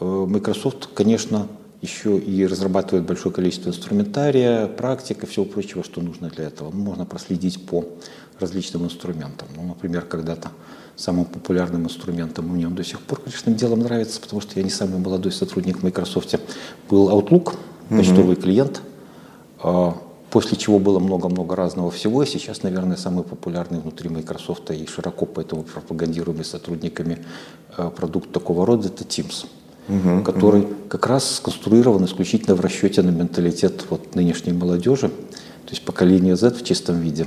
э, 0.00 0.26
Microsoft, 0.28 0.88
конечно, 0.94 1.46
еще 1.82 2.16
и 2.16 2.46
разрабатывает 2.46 3.06
большое 3.06 3.34
количество 3.34 3.68
инструментария, 3.68 4.66
практик 4.66 5.22
и 5.22 5.26
всего 5.26 5.44
прочего, 5.44 5.84
что 5.84 6.00
нужно 6.00 6.30
для 6.30 6.46
этого. 6.46 6.70
Можно 6.70 7.04
проследить 7.04 7.64
по 7.66 7.84
различным 8.40 8.84
инструментам. 8.84 9.48
Ну, 9.54 9.62
например, 9.62 10.02
когда-то 10.02 10.50
самым 10.96 11.26
популярным 11.26 11.84
инструментом, 11.84 12.48
мне 12.48 12.66
он 12.66 12.74
до 12.74 12.82
сих 12.82 13.00
пор, 13.00 13.20
конечно, 13.20 13.52
делом 13.52 13.80
нравится, 13.80 14.20
потому 14.20 14.40
что 14.40 14.58
я 14.58 14.64
не 14.64 14.70
самый 14.70 14.98
молодой 14.98 15.32
сотрудник 15.32 15.78
в 15.78 15.82
Microsoft, 15.82 16.34
был 16.88 17.10
Outlook, 17.10 17.54
почтовый 17.90 18.36
mm-hmm. 18.36 18.42
клиент. 18.42 18.82
После 20.36 20.58
чего 20.58 20.78
было 20.78 20.98
много-много 20.98 21.56
разного 21.56 21.90
всего. 21.90 22.22
И 22.22 22.26
сейчас, 22.26 22.62
наверное, 22.62 22.98
самый 22.98 23.24
популярный 23.24 23.80
внутри 23.80 24.10
Microsoft 24.10 24.70
и 24.70 24.86
широко 24.86 25.24
поэтому 25.24 25.62
пропагандируемый 25.62 26.44
сотрудниками 26.44 27.24
э, 27.78 27.90
продукт 27.96 28.30
такого 28.32 28.66
рода– 28.66 28.88
это 28.94 29.02
Teams, 29.04 29.46
угу, 29.88 30.22
который 30.24 30.60
угу. 30.60 30.74
как 30.90 31.06
раз 31.06 31.36
сконструирован 31.36 32.04
исключительно 32.04 32.54
в 32.54 32.60
расчете 32.60 33.00
на 33.00 33.08
менталитет 33.08 33.86
вот 33.88 34.14
нынешней 34.14 34.52
молодежи, 34.52 35.08
то 35.08 35.70
есть 35.70 35.82
поколение 35.86 36.36
Z 36.36 36.50
в 36.50 36.62
чистом 36.62 37.00
виде. 37.00 37.26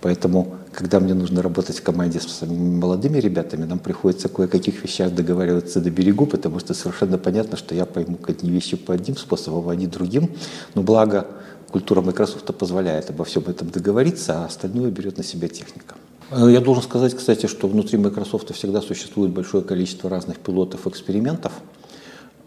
Поэтому, 0.00 0.54
когда 0.72 1.00
мне 1.00 1.14
нужно 1.14 1.42
работать 1.42 1.80
в 1.80 1.82
команде 1.82 2.20
с 2.20 2.46
молодыми 2.46 3.18
ребятами, 3.18 3.64
нам 3.64 3.80
приходится 3.80 4.28
кое-каких 4.28 4.84
вещах 4.84 5.12
договариваться 5.12 5.80
до 5.80 5.90
берегу, 5.90 6.24
потому 6.24 6.60
что 6.60 6.72
совершенно 6.72 7.18
понятно, 7.18 7.56
что 7.56 7.74
я 7.74 7.84
пойму 7.84 8.16
одни 8.28 8.48
вещи 8.48 8.76
по 8.76 8.94
одним 8.94 9.16
способам, 9.16 9.68
а 9.68 9.72
они 9.72 9.88
другим. 9.88 10.30
Но 10.76 10.84
благо 10.84 11.26
культура 11.70 12.00
Microsoft 12.00 12.44
позволяет 12.56 13.10
обо 13.10 13.24
всем 13.24 13.44
этом 13.46 13.70
договориться, 13.70 14.42
а 14.42 14.46
остальное 14.46 14.90
берет 14.90 15.18
на 15.18 15.24
себя 15.24 15.48
техника. 15.48 15.94
Э, 16.30 16.48
я 16.50 16.60
должен 16.60 16.82
сказать, 16.82 17.14
кстати, 17.14 17.46
что 17.46 17.68
внутри 17.68 17.98
Microsoft 17.98 18.54
всегда 18.54 18.80
существует 18.80 19.32
большое 19.32 19.62
количество 19.62 20.10
разных 20.10 20.38
пилотов, 20.38 20.86
экспериментов, 20.86 21.52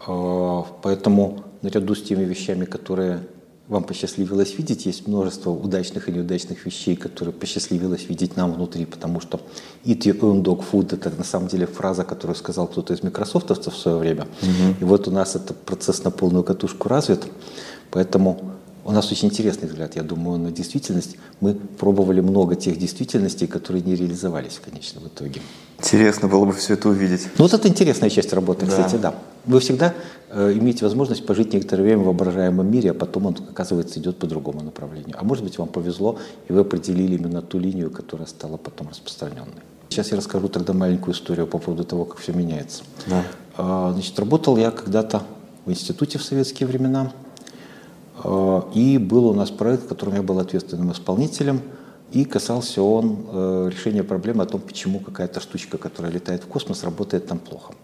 э, 0.06 0.62
поэтому 0.82 1.44
наряду 1.62 1.94
с 1.94 2.02
теми 2.02 2.24
вещами, 2.24 2.64
которые 2.64 3.20
вам 3.68 3.84
посчастливилось 3.84 4.58
видеть, 4.58 4.86
есть 4.86 5.06
множество 5.06 5.50
удачных 5.50 6.08
и 6.08 6.12
неудачных 6.12 6.66
вещей, 6.66 6.96
которые 6.96 7.32
посчастливилось 7.32 8.08
видеть 8.08 8.36
нам 8.36 8.52
внутри, 8.52 8.84
потому 8.84 9.20
что 9.20 9.40
eat 9.84 10.00
your 10.00 10.18
own 10.20 10.42
dog 10.42 10.64
food– 10.70 10.92
это 10.94 11.10
на 11.10 11.24
самом 11.24 11.48
деле 11.48 11.66
фраза, 11.66 12.04
которую 12.04 12.36
сказал 12.36 12.66
кто-то 12.66 12.92
из 12.92 13.02
микрософтовцев 13.02 13.72
в 13.72 13.78
свое 13.78 13.96
время. 13.96 14.26
Mm-hmm. 14.42 14.80
И 14.80 14.84
вот 14.84 15.08
у 15.08 15.10
нас 15.10 15.36
этот 15.36 15.56
процесс 15.58 16.04
на 16.04 16.10
полную 16.10 16.44
катушку 16.44 16.88
развит, 16.88 17.22
поэтому 17.90 18.52
у 18.84 18.90
нас 18.90 19.12
очень 19.12 19.28
интересный 19.28 19.68
взгляд, 19.68 19.94
я 19.96 20.02
думаю, 20.02 20.38
на 20.38 20.50
действительность. 20.50 21.16
Мы 21.40 21.54
пробовали 21.54 22.20
много 22.20 22.56
тех 22.56 22.78
действительностей, 22.78 23.46
которые 23.46 23.82
не 23.82 23.94
реализовались 23.94 24.54
в 24.54 24.60
конечном 24.60 25.06
итоге. 25.06 25.40
Интересно 25.78 26.28
было 26.28 26.44
бы 26.44 26.52
все 26.52 26.74
это 26.74 26.88
увидеть. 26.88 27.28
Ну 27.38 27.44
вот 27.44 27.54
это 27.54 27.68
интересная 27.68 28.10
часть 28.10 28.32
работы, 28.32 28.66
да. 28.66 28.72
кстати, 28.72 29.00
да. 29.00 29.14
Вы 29.44 29.60
всегда 29.60 29.94
э, 30.30 30.52
имеете 30.54 30.84
возможность 30.84 31.24
пожить 31.24 31.52
некоторое 31.52 31.84
время 31.84 32.02
в 32.02 32.04
воображаемом 32.06 32.68
мире, 32.68 32.90
а 32.90 32.94
потом 32.94 33.26
он, 33.26 33.36
оказывается, 33.50 34.00
идет 34.00 34.16
по 34.16 34.26
другому 34.26 34.62
направлению. 34.62 35.16
А 35.18 35.24
может 35.24 35.44
быть, 35.44 35.58
вам 35.58 35.68
повезло, 35.68 36.18
и 36.48 36.52
вы 36.52 36.60
определили 36.60 37.14
именно 37.14 37.40
ту 37.40 37.58
линию, 37.58 37.90
которая 37.90 38.26
стала 38.26 38.56
потом 38.56 38.88
распространенной. 38.88 39.62
Сейчас 39.90 40.10
я 40.10 40.16
расскажу 40.16 40.48
тогда 40.48 40.72
маленькую 40.72 41.14
историю 41.14 41.46
по 41.46 41.58
поводу 41.58 41.84
того, 41.84 42.04
как 42.04 42.18
все 42.18 42.32
меняется. 42.32 42.82
Да. 43.06 43.24
А, 43.56 43.92
значит, 43.92 44.18
работал 44.18 44.56
я 44.56 44.70
когда-то 44.70 45.22
в 45.66 45.70
институте 45.70 46.18
в 46.18 46.22
советские 46.22 46.66
времена, 46.66 47.12
Э, 47.31 47.31
и 48.74 48.98
был 48.98 49.26
у 49.26 49.34
нас 49.34 49.50
проект, 49.50 49.84
в 49.84 49.88
котором 49.88 50.14
я 50.14 50.22
был 50.22 50.38
ответственным 50.38 50.92
исполнителем, 50.92 51.60
и 52.12 52.24
касался 52.24 52.82
он 52.82 53.26
э, 53.32 53.70
решения 53.72 54.02
проблемы 54.02 54.42
о 54.42 54.46
том, 54.46 54.60
почему 54.60 55.00
какая-то 55.00 55.40
штучка, 55.40 55.78
которая 55.78 56.12
летает 56.12 56.44
в 56.44 56.46
космос, 56.46 56.84
работает 56.84 57.26
там 57.26 57.38
плохо. 57.38 57.74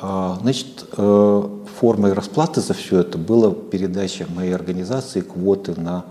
Э, 0.00 0.36
значит, 0.40 0.86
формой 0.96 2.12
расплаты 2.12 2.60
за 2.60 2.74
все 2.74 3.00
это 3.00 3.18
была 3.18 3.52
передача 3.52 4.26
моей 4.34 4.54
организации 4.54 5.20
квоты 5.20 5.78
на 5.80 6.04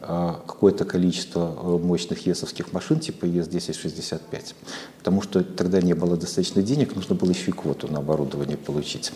какое-то 0.00 0.84
количество 0.84 1.56
э, 1.60 1.78
мощных 1.78 2.26
ЕСовских 2.26 2.72
машин 2.72 3.00
типа 3.00 3.24
ЕС-1065, 3.24 4.54
потому 4.98 5.22
что 5.22 5.42
тогда 5.42 5.80
не 5.80 5.94
было 5.94 6.16
достаточно 6.16 6.62
денег, 6.62 6.94
нужно 6.94 7.16
было 7.16 7.30
еще 7.30 7.50
и 7.50 7.54
квоту 7.54 7.88
на 7.88 7.98
оборудование 7.98 8.56
получить. 8.56 9.12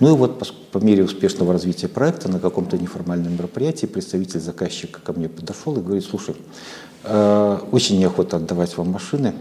Ну 0.00 0.14
и 0.14 0.16
вот 0.16 0.38
по, 0.38 0.46
по 0.72 0.82
мере 0.82 1.04
успешного 1.04 1.52
развития 1.52 1.88
проекта 1.88 2.30
на 2.30 2.40
каком-то 2.40 2.78
неформальном 2.78 3.34
мероприятии 3.34 3.86
представитель 3.86 4.40
заказчика 4.40 5.00
ко 5.00 5.12
мне 5.12 5.28
подошел 5.28 5.76
и 5.76 5.82
говорит, 5.82 6.04
слушай, 6.04 6.34
э, 7.04 7.58
очень 7.70 7.98
неохота 7.98 8.38
отдавать 8.38 8.76
вам 8.78 8.88
машины, 8.88 9.34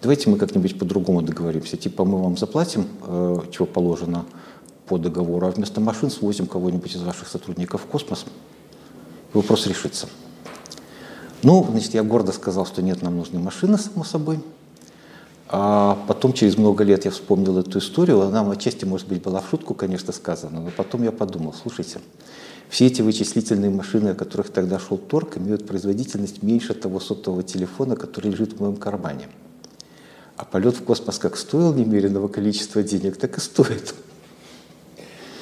давайте 0.00 0.30
мы 0.30 0.36
как-нибудь 0.36 0.78
по-другому 0.78 1.22
договоримся, 1.22 1.76
типа 1.76 2.04
мы 2.04 2.22
вам 2.22 2.36
заплатим, 2.36 2.86
э, 3.04 3.38
чего 3.50 3.66
положено 3.66 4.26
по 4.86 4.96
договору, 4.96 5.46
а 5.46 5.50
вместо 5.50 5.80
машин 5.80 6.10
свозим 6.10 6.46
кого-нибудь 6.46 6.94
из 6.94 7.02
ваших 7.02 7.26
сотрудников 7.26 7.82
в 7.82 7.86
космос, 7.86 8.26
вопрос 9.32 9.66
решится. 9.66 10.08
Ну, 11.42 11.66
значит, 11.70 11.94
я 11.94 12.02
гордо 12.02 12.32
сказал, 12.32 12.66
что 12.66 12.82
нет, 12.82 13.02
нам 13.02 13.16
нужны 13.16 13.40
машины, 13.40 13.78
само 13.78 14.04
собой. 14.04 14.40
А 15.48 15.98
потом, 16.06 16.32
через 16.32 16.56
много 16.56 16.84
лет, 16.84 17.04
я 17.04 17.10
вспомнил 17.10 17.58
эту 17.58 17.78
историю. 17.78 18.20
Она 18.22 18.48
отчасти, 18.50 18.84
может 18.84 19.08
быть, 19.08 19.22
была 19.22 19.40
в 19.40 19.50
шутку, 19.50 19.74
конечно, 19.74 20.12
сказана, 20.12 20.60
но 20.60 20.70
потом 20.70 21.02
я 21.02 21.12
подумал, 21.12 21.52
слушайте, 21.52 21.98
все 22.70 22.86
эти 22.86 23.02
вычислительные 23.02 23.70
машины, 23.70 24.10
о 24.10 24.14
которых 24.14 24.50
тогда 24.50 24.78
шел 24.78 24.96
торг, 24.96 25.36
имеют 25.36 25.66
производительность 25.66 26.42
меньше 26.42 26.72
того 26.72 27.00
сотового 27.00 27.42
телефона, 27.42 27.96
который 27.96 28.30
лежит 28.30 28.54
в 28.54 28.60
моем 28.60 28.76
кармане. 28.76 29.28
А 30.38 30.46
полет 30.46 30.76
в 30.76 30.84
космос 30.84 31.18
как 31.18 31.36
стоил 31.36 31.74
немеренного 31.74 32.28
количества 32.28 32.82
денег, 32.82 33.18
так 33.18 33.36
и 33.36 33.40
стоит. 33.40 33.94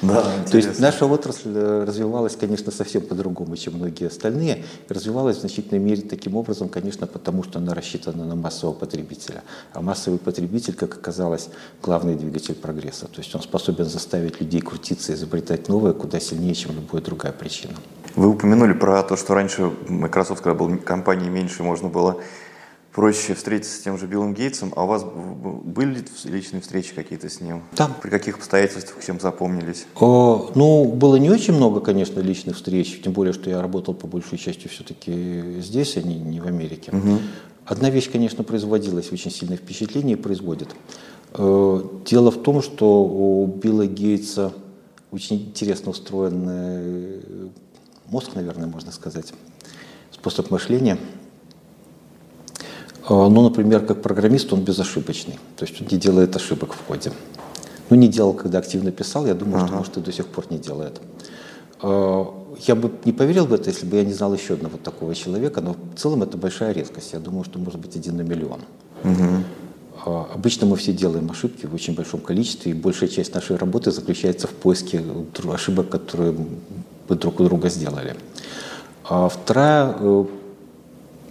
Да, 0.01 0.23
То 0.49 0.57
есть 0.57 0.79
наша 0.79 1.05
отрасль 1.05 1.51
э, 1.53 1.83
развивалась, 1.85 2.35
конечно, 2.35 2.71
совсем 2.71 3.03
по-другому, 3.03 3.55
чем 3.55 3.75
многие 3.75 4.07
остальные. 4.07 4.65
Развивалась 4.89 5.37
в 5.37 5.39
значительной 5.41 5.79
мере 5.79 6.01
таким 6.01 6.35
образом, 6.35 6.69
конечно, 6.69 7.05
потому 7.05 7.43
что 7.43 7.59
она 7.59 7.73
рассчитана 7.75 8.25
на 8.25 8.35
массового 8.35 8.73
потребителя. 8.73 9.43
А 9.73 9.81
массовый 9.81 10.17
потребитель, 10.17 10.73
как 10.73 10.95
оказалось, 10.95 11.49
главный 11.83 12.15
двигатель 12.15 12.55
прогресса. 12.55 13.05
То 13.05 13.19
есть 13.19 13.33
он 13.35 13.41
способен 13.41 13.85
заставить 13.85 14.41
людей 14.41 14.61
крутиться, 14.61 15.13
изобретать 15.13 15.67
новое 15.67 15.93
куда 15.93 16.19
сильнее, 16.19 16.55
чем 16.55 16.75
любая 16.75 17.01
другая 17.01 17.31
причина. 17.31 17.73
Вы 18.15 18.29
упомянули 18.29 18.73
про 18.73 19.03
то, 19.03 19.15
что 19.15 19.35
раньше 19.35 19.71
Microsoft, 19.87 20.41
когда 20.41 20.57
был 20.57 20.77
компанией 20.77 21.29
меньше, 21.29 21.63
можно 21.63 21.89
было 21.89 22.17
проще 22.91 23.33
встретиться 23.33 23.77
с 23.77 23.79
тем 23.79 23.97
же 23.97 24.05
Биллом 24.05 24.33
Гейтсом, 24.33 24.73
а 24.75 24.83
у 24.83 24.87
вас 24.87 25.03
были 25.03 26.03
личные 26.25 26.61
встречи 26.61 26.93
какие-то 26.93 27.29
с 27.29 27.39
ним? 27.39 27.63
Да. 27.77 27.87
При 28.01 28.09
каких 28.09 28.37
обстоятельствах 28.37 29.03
чем 29.03 29.19
запомнились? 29.19 29.85
О, 29.95 30.51
ну, 30.55 30.85
было 30.85 31.15
не 31.15 31.29
очень 31.29 31.53
много, 31.53 31.79
конечно, 31.79 32.19
личных 32.19 32.57
встреч, 32.57 33.01
тем 33.01 33.13
более, 33.13 33.33
что 33.33 33.49
я 33.49 33.61
работал 33.61 33.93
по 33.93 34.07
большей 34.07 34.37
части 34.37 34.67
все-таки 34.67 35.59
здесь, 35.59 35.95
а 35.97 36.01
не, 36.01 36.15
не 36.15 36.41
в 36.41 36.47
Америке. 36.47 36.91
Угу. 36.91 37.19
Одна 37.65 37.89
вещь, 37.89 38.11
конечно, 38.11 38.43
производилась, 38.43 39.11
очень 39.11 39.31
сильное 39.31 39.57
впечатление 39.57 40.17
и 40.17 40.19
производит. 40.19 40.69
Э, 41.33 41.81
дело 42.05 42.31
в 42.31 42.43
том, 42.43 42.61
что 42.61 43.03
у 43.03 43.47
Билла 43.47 43.85
Гейтса 43.85 44.53
очень 45.11 45.37
интересно 45.37 45.91
устроен 45.91 47.21
мозг, 48.07 48.31
наверное, 48.35 48.67
можно 48.67 48.91
сказать, 48.91 49.33
способ 50.11 50.51
мышления– 50.51 50.97
ну, 53.09 53.41
например, 53.41 53.85
как 53.85 54.01
программист 54.01 54.53
он 54.53 54.61
безошибочный, 54.61 55.39
то 55.55 55.65
есть 55.65 55.81
он 55.81 55.87
не 55.91 55.97
делает 55.97 56.35
ошибок 56.35 56.73
в 56.73 56.81
коде. 56.83 57.11
Ну, 57.89 57.97
не 57.97 58.07
делал, 58.07 58.33
когда 58.33 58.59
активно 58.59 58.91
писал, 58.91 59.25
я 59.25 59.33
думаю, 59.33 59.57
ага. 59.57 59.67
что, 59.67 59.75
может, 59.75 59.97
и 59.97 60.01
до 60.01 60.11
сих 60.11 60.27
пор 60.27 60.45
не 60.49 60.57
делает. 60.57 61.01
А, 61.81 62.33
я 62.59 62.75
бы 62.75 62.91
не 63.05 63.11
поверил 63.11 63.45
в 63.45 63.53
это, 63.53 63.69
если 63.69 63.85
бы 63.85 63.97
я 63.97 64.03
не 64.03 64.13
знал 64.13 64.33
еще 64.33 64.53
одного 64.53 64.77
такого 64.77 65.15
человека, 65.15 65.61
но 65.61 65.73
в 65.73 65.99
целом 65.99 66.23
это 66.23 66.37
большая 66.37 66.73
редкость. 66.73 67.13
Я 67.13 67.19
думаю, 67.19 67.43
что 67.43 67.59
может 67.59 67.79
быть 67.79 67.95
один 67.95 68.17
на 68.17 68.21
миллион. 68.21 68.61
Угу. 69.03 70.25
Обычно 70.33 70.67
мы 70.67 70.77
все 70.77 70.93
делаем 70.93 71.29
ошибки 71.29 71.65
в 71.65 71.75
очень 71.75 71.93
большом 71.93 72.21
количестве, 72.21 72.71
и 72.71 72.75
большая 72.75 73.09
часть 73.09 73.35
нашей 73.35 73.55
работы 73.55 73.91
заключается 73.91 74.47
в 74.47 74.51
поиске 74.51 75.03
ошибок, 75.51 75.89
которые 75.89 76.33
мы 77.07 77.15
друг 77.15 77.39
у 77.39 77.43
друга 77.43 77.69
сделали. 77.69 78.15
А 79.03 79.27
вторая 79.27 79.95
э, 79.99 80.25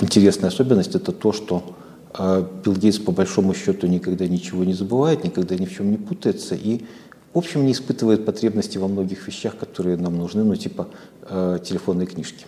интересная 0.02 0.48
особенность 0.48 0.94
это 0.94 1.12
то, 1.12 1.32
что 1.32 1.76
э, 2.18 2.46
Билл 2.64 2.74
Гейтс 2.74 2.98
по 2.98 3.12
большому 3.12 3.54
счету 3.54 3.86
никогда 3.86 4.26
ничего 4.26 4.64
не 4.64 4.74
забывает, 4.74 5.24
никогда 5.24 5.56
ни 5.56 5.66
в 5.66 5.72
чем 5.72 5.90
не 5.90 5.96
путается 5.96 6.54
и 6.54 6.84
в 7.32 7.38
общем 7.38 7.64
не 7.64 7.72
испытывает 7.72 8.24
потребности 8.24 8.78
во 8.78 8.88
многих 8.88 9.26
вещах, 9.26 9.56
которые 9.56 9.96
нам 9.96 10.18
нужны, 10.18 10.42
ну 10.42 10.56
типа 10.56 10.88
э, 11.22 11.58
телефонной 11.64 12.06
книжки 12.06 12.46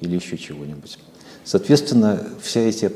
или 0.00 0.16
еще 0.16 0.36
чего-нибудь. 0.36 0.98
Соответственно, 1.44 2.22
все 2.40 2.68
эти 2.68 2.92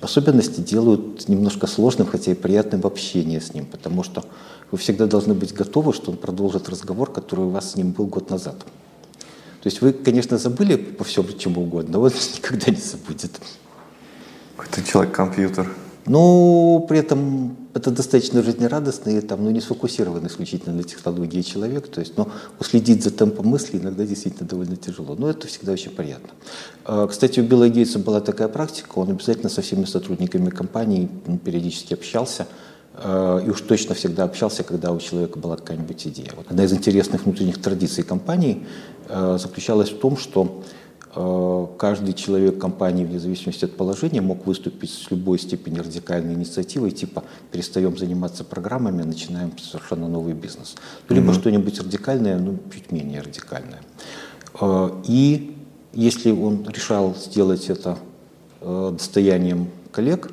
особенности 0.00 0.60
делают 0.60 1.28
немножко 1.28 1.66
сложным, 1.66 2.06
хотя 2.06 2.32
и 2.32 2.34
приятным 2.34 2.82
общение 2.84 3.40
с 3.40 3.52
ним, 3.52 3.66
потому 3.66 4.02
что 4.02 4.24
вы 4.70 4.78
всегда 4.78 5.06
должны 5.06 5.34
быть 5.34 5.52
готовы, 5.52 5.92
что 5.92 6.12
он 6.12 6.16
продолжит 6.16 6.68
разговор, 6.68 7.12
который 7.12 7.46
у 7.46 7.50
вас 7.50 7.72
с 7.72 7.76
ним 7.76 7.92
был 7.92 8.06
год 8.06 8.30
назад. 8.30 8.56
То 9.62 9.66
есть 9.66 9.80
вы, 9.80 9.92
конечно, 9.92 10.38
забыли 10.38 10.76
по 10.76 11.04
всем 11.04 11.26
чему 11.36 11.62
угодно, 11.62 11.98
но 11.98 12.00
он 12.02 12.12
никогда 12.36 12.70
не 12.70 12.80
забудет. 12.80 13.32
Какой-то 14.56 14.82
человек-компьютер. 14.88 15.68
Ну, 16.06 16.86
при 16.88 17.00
этом 17.00 17.56
это 17.74 17.90
достаточно 17.90 18.42
жизнерадостный, 18.42 19.20
там, 19.20 19.44
ну, 19.44 19.50
не 19.50 19.60
сфокусированный 19.60 20.28
исключительно 20.28 20.74
на 20.74 20.82
технологии 20.82 21.42
человек. 21.42 21.88
То 21.88 22.00
есть, 22.00 22.16
ну, 22.16 22.28
уследить 22.58 23.04
за 23.04 23.10
темпом 23.10 23.46
мысли 23.46 23.78
иногда 23.78 24.06
действительно 24.06 24.48
довольно 24.48 24.76
тяжело. 24.76 25.16
Но 25.16 25.28
это 25.28 25.46
всегда 25.46 25.72
очень 25.72 25.90
приятно. 25.90 26.30
А, 26.84 27.06
кстати, 27.06 27.40
у 27.40 27.42
Билла 27.42 27.68
Гейтса 27.68 27.98
была 27.98 28.20
такая 28.20 28.48
практика, 28.48 28.98
он 28.98 29.10
обязательно 29.10 29.50
со 29.50 29.60
всеми 29.60 29.84
сотрудниками 29.84 30.50
компании 30.50 31.08
периодически 31.44 31.94
общался– 31.94 32.46
и 33.00 33.50
уж 33.50 33.60
точно 33.60 33.94
всегда 33.94 34.24
общался, 34.24 34.64
когда 34.64 34.90
у 34.90 34.98
человека 34.98 35.38
была 35.38 35.56
какая-нибудь 35.56 36.06
идея. 36.08 36.32
Вот 36.36 36.46
одна 36.50 36.64
из 36.64 36.72
интересных 36.72 37.24
внутренних 37.24 37.62
традиций 37.62 38.02
компании 38.02 38.66
э, 39.08 39.38
заключалась 39.40 39.90
в 39.90 39.98
том, 39.98 40.16
что 40.16 40.64
э, 41.14 41.66
каждый 41.78 42.14
человек 42.14 42.58
компании, 42.58 43.04
вне 43.04 43.20
зависимости 43.20 43.66
от 43.66 43.76
положения, 43.76 44.20
мог 44.20 44.46
выступить 44.46 44.90
с 44.90 45.12
любой 45.12 45.38
степенью 45.38 45.84
радикальной 45.84 46.34
инициативой, 46.34 46.90
типа 46.90 47.22
перестаем 47.52 47.96
заниматься 47.96 48.42
программами, 48.42 49.04
начинаем 49.04 49.56
совершенно 49.58 50.08
новый 50.08 50.34
бизнес. 50.34 50.74
Либо 51.08 51.30
mm-hmm. 51.30 51.40
что-нибудь 51.40 51.78
радикальное, 51.78 52.36
но 52.36 52.56
чуть 52.74 52.90
менее 52.90 53.20
радикальное. 53.20 53.80
И 55.06 55.56
если 55.92 56.32
он 56.32 56.68
решал 56.68 57.14
сделать 57.14 57.70
это 57.70 57.96
достоянием 58.60 59.68
коллег, 59.92 60.32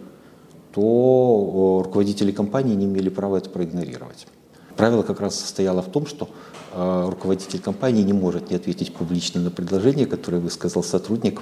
то 0.76 1.82
руководители 1.86 2.32
компании 2.34 2.76
не 2.76 2.86
имели 2.86 3.08
права 3.08 3.38
это 3.38 3.50
проигнорировать. 3.50 4.28
Правило 4.76 5.04
как 5.04 5.22
раз 5.22 5.40
состояло 5.40 5.82
в 5.82 5.90
том, 5.90 6.06
что 6.06 6.30
э, 6.74 7.06
руководитель 7.10 7.62
компании 7.62 8.04
не 8.04 8.12
может 8.12 8.50
не 8.50 8.58
ответить 8.58 8.94
публично 8.94 9.40
на 9.40 9.52
предложение, 9.52 10.06
которое 10.06 10.40
высказал 10.40 10.84
сотрудник, 10.84 11.42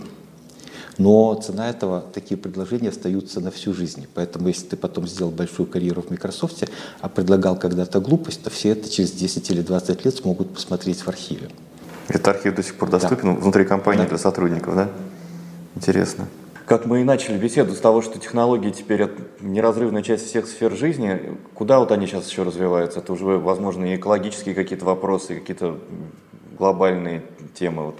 но 0.99 1.33
цена 1.33 1.67
этого, 1.67 2.05
такие 2.13 2.37
предложения 2.37 2.89
остаются 2.89 3.39
на 3.39 3.49
всю 3.49 3.73
жизнь. 3.73 4.05
Поэтому 4.13 4.49
если 4.49 4.67
ты 4.67 4.77
потом 4.77 5.07
сделал 5.07 5.31
большую 5.31 5.65
карьеру 5.65 6.03
в 6.03 6.11
Microsoft, 6.11 6.69
а 7.01 7.09
предлагал 7.09 7.57
когда-то 7.57 7.99
глупость, 7.99 8.43
то 8.43 8.51
все 8.51 8.69
это 8.69 8.87
через 8.87 9.13
10 9.13 9.49
или 9.49 9.63
20 9.63 10.05
лет 10.05 10.15
смогут 10.15 10.53
посмотреть 10.53 11.01
в 11.01 11.07
архиве. 11.07 11.49
Этот 12.07 12.27
архив 12.27 12.53
до 12.53 12.61
сих 12.61 12.75
пор 12.75 12.91
доступен 12.91 13.33
да. 13.33 13.41
внутри 13.41 13.65
компании 13.65 14.03
да. 14.03 14.09
для 14.09 14.17
сотрудников, 14.19 14.75
да? 14.75 14.89
Интересно 15.75 16.27
как 16.65 16.85
мы 16.85 17.01
и 17.01 17.03
начали 17.03 17.37
беседу 17.37 17.73
с 17.73 17.79
того, 17.79 18.01
что 18.01 18.19
технологии 18.19 18.71
теперь 18.71 19.03
это 19.03 19.21
неразрывная 19.41 20.01
часть 20.01 20.27
всех 20.27 20.47
сфер 20.47 20.75
жизни, 20.75 21.37
куда 21.53 21.79
вот 21.79 21.91
они 21.91 22.07
сейчас 22.07 22.29
еще 22.29 22.43
развиваются? 22.43 22.99
Это 22.99 23.13
уже, 23.13 23.37
возможно, 23.37 23.85
и 23.85 23.95
экологические 23.95 24.55
какие-то 24.55 24.85
вопросы, 24.85 25.35
какие-то 25.35 25.77
глобальные 26.57 27.23
темы. 27.53 27.85
Вот. 27.85 27.95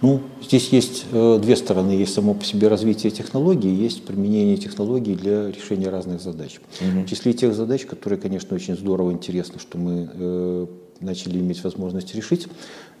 Ну, 0.00 0.20
здесь 0.40 0.68
есть 0.68 1.06
э, 1.10 1.38
две 1.42 1.56
стороны. 1.56 1.90
Есть 1.90 2.14
само 2.14 2.34
по 2.34 2.44
себе 2.44 2.68
развитие 2.68 3.10
технологий, 3.10 3.70
есть 3.70 4.04
применение 4.04 4.56
технологий 4.56 5.16
для 5.16 5.50
решения 5.50 5.88
разных 5.88 6.20
задач. 6.20 6.60
Угу. 6.80 7.00
В 7.02 7.06
числе 7.06 7.32
тех 7.32 7.52
задач, 7.52 7.84
которые, 7.84 8.20
конечно, 8.20 8.54
очень 8.54 8.76
здорово, 8.76 9.10
интересно, 9.10 9.58
что 9.58 9.76
мы 9.76 10.08
э, 10.12 10.66
начали 11.00 11.38
иметь 11.38 11.62
возможность 11.64 12.14
решить, 12.14 12.48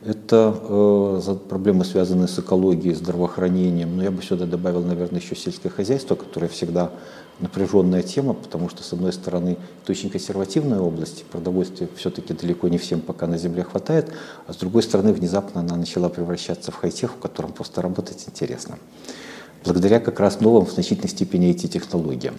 это 0.04 0.54
э, 0.62 1.34
проблемы, 1.48 1.84
связанные 1.84 2.28
с 2.28 2.38
экологией, 2.38 2.94
здравоохранением. 2.94 3.96
Но 3.96 4.04
я 4.04 4.10
бы 4.10 4.22
сюда 4.22 4.46
добавил, 4.46 4.82
наверное, 4.82 5.20
еще 5.20 5.34
сельское 5.34 5.70
хозяйство, 5.70 6.14
которое 6.14 6.48
всегда 6.48 6.92
напряженная 7.40 8.02
тема, 8.02 8.34
потому 8.34 8.68
что, 8.68 8.82
с 8.82 8.92
одной 8.92 9.12
стороны, 9.12 9.56
это 9.82 9.92
очень 9.92 10.10
консервативная 10.10 10.80
область, 10.80 11.24
продовольствия 11.24 11.88
все-таки 11.96 12.32
далеко 12.32 12.68
не 12.68 12.78
всем 12.78 13.00
пока 13.00 13.26
на 13.26 13.38
земле 13.38 13.64
хватает, 13.64 14.12
а 14.46 14.52
с 14.52 14.56
другой 14.56 14.82
стороны, 14.82 15.12
внезапно 15.12 15.60
она 15.60 15.76
начала 15.76 16.08
превращаться 16.08 16.72
в 16.72 16.76
хай-тех, 16.76 17.12
в 17.12 17.18
котором 17.18 17.52
просто 17.52 17.82
работать 17.82 18.24
интересно 18.26 18.78
благодаря 19.68 20.00
как 20.00 20.18
раз 20.18 20.40
новым 20.40 20.64
в 20.64 20.72
значительной 20.72 21.10
степени 21.10 21.50
IT-технологиям. 21.50 22.34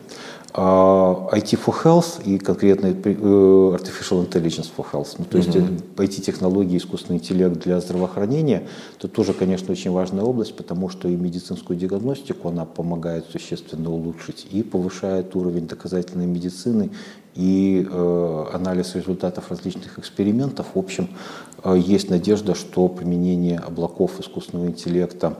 IT 0.52 1.60
for 1.64 1.76
Health 1.84 2.24
и 2.26 2.40
конкретно 2.40 2.88
э, 2.88 2.92
Artificial 2.92 4.28
Intelligence 4.28 4.68
for 4.76 4.86
Health, 4.92 5.10
ну, 5.20 5.26
то 5.26 5.38
есть. 5.38 5.50
IT-технологии, 5.50 6.78
искусственный 6.78 7.20
интеллект 7.20 7.60
для 7.60 7.80
здравоохранения, 7.80 8.64
это 8.98 9.08
тоже, 9.08 9.34
конечно, 9.34 9.72
очень 9.72 9.92
важная 9.92 10.24
область, 10.24 10.56
потому 10.56 10.90
что 10.90 11.08
и 11.08 11.16
медицинскую 11.16 11.78
диагностику 11.78 12.50
она 12.50 12.66
помогает 12.66 13.26
существенно 13.32 13.92
улучшить 13.92 14.48
и 14.52 14.64
повышает 14.64 15.36
уровень 15.36 15.68
доказательной 15.68 16.26
медицины, 16.26 16.90
и 17.36 17.88
э, 17.90 18.46
анализ 18.54 18.96
результатов 18.96 19.52
различных 19.52 20.00
экспериментов. 20.00 20.66
В 20.74 20.80
общем, 20.80 21.10
э, 21.64 21.78
есть 21.78 22.10
надежда, 22.10 22.56
что 22.56 22.88
применение 22.88 23.60
облаков 23.60 24.20
искусственного 24.20 24.68
интеллекта 24.68 25.28
а, 25.28 25.38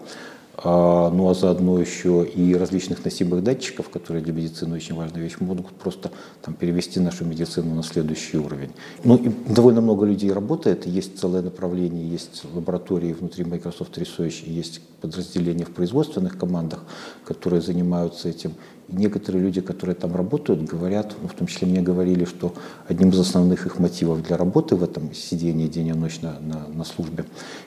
ну 0.66 1.30
а 1.30 1.34
заодно 1.34 1.80
еще 1.80 2.26
и 2.26 2.54
различных 2.56 3.06
носимых 3.06 3.44
датчиков, 3.44 3.90
которые 3.90 4.24
для 4.24 4.34
медицины 4.34 4.76
очень 4.76 4.96
важная 4.96 5.22
вещь, 5.22 5.38
могут 5.40 5.68
просто 5.68 6.12
там, 6.42 6.54
перевести 6.54 7.00
нашу 7.00 7.24
медицину 7.26 7.76
на 7.76 7.84
следующий 7.84 8.38
уровень. 8.38 8.72
Ну 9.04 9.16
и 9.16 9.30
довольно 9.54 9.80
много 9.80 10.06
людей 10.06 10.32
работает, 10.32 10.86
есть 10.86 11.18
целое 11.18 11.42
направление, 11.42 12.08
есть 12.08 12.44
лаборатории 12.54 13.14
внутри 13.14 13.46
Microsoft 13.46 13.98
Research, 13.98 14.50
есть 14.50 14.82
подразделения 15.02 15.66
в 15.66 15.72
производственных 15.72 16.38
командах, 16.38 16.84
которые 17.24 17.62
занимаются 17.62 18.28
этим. 18.28 18.52
И 18.90 18.96
некоторые 18.96 19.44
люди, 19.44 19.62
которые 19.62 19.96
там 19.96 20.16
работают, 20.16 20.64
говорят, 20.64 21.16
ну, 21.22 21.28
в 21.30 21.34
том 21.34 21.48
числе 21.48 21.68
мне 21.68 21.82
говорили, 21.82 22.26
что 22.26 22.54
одним 22.88 23.10
из 23.10 23.20
основных 23.20 23.66
их 23.66 23.80
мотивов 23.80 24.24
для 24.24 24.36
работы 24.36 24.76
в 24.76 24.84
этом 24.84 25.14
сидении 25.14 25.68
день 25.68 25.88
и 25.88 25.94
ночь 25.94 26.22
на, 26.22 26.40
на, 26.40 26.68
на 26.68 26.84
службе 26.84 27.24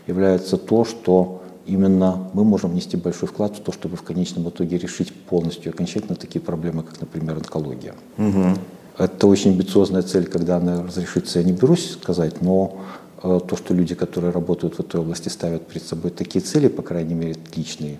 является 0.06 0.58
то, 0.58 0.84
что 0.84 1.41
именно 1.66 2.30
мы 2.34 2.44
можем 2.44 2.70
внести 2.70 2.96
большой 2.96 3.28
вклад 3.28 3.56
в 3.56 3.60
то, 3.60 3.72
чтобы 3.72 3.96
в 3.96 4.02
конечном 4.02 4.48
итоге 4.48 4.78
решить 4.78 5.12
полностью 5.12 5.70
и 5.70 5.74
окончательно 5.74 6.16
такие 6.16 6.40
проблемы, 6.40 6.82
как, 6.82 7.00
например, 7.00 7.36
онкология. 7.36 7.94
Угу. 8.18 8.58
Это 8.98 9.26
очень 9.26 9.52
амбициозная 9.52 10.02
цель, 10.02 10.26
когда 10.26 10.56
она 10.56 10.82
разрешится, 10.82 11.38
я 11.38 11.44
не 11.44 11.52
берусь 11.52 11.92
сказать, 11.92 12.42
но 12.42 12.80
э, 13.22 13.40
то, 13.46 13.56
что 13.56 13.74
люди, 13.74 13.94
которые 13.94 14.32
работают 14.32 14.76
в 14.76 14.80
этой 14.80 15.00
области, 15.00 15.28
ставят 15.28 15.66
перед 15.66 15.82
собой 15.82 16.10
такие 16.10 16.44
цели, 16.44 16.68
по 16.68 16.82
крайней 16.82 17.14
мере, 17.14 17.36
личные, 17.56 17.98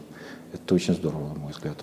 это 0.53 0.75
очень 0.75 0.95
здорово, 0.95 1.29
на 1.29 1.41
мой 1.41 1.53
взгляд. 1.53 1.77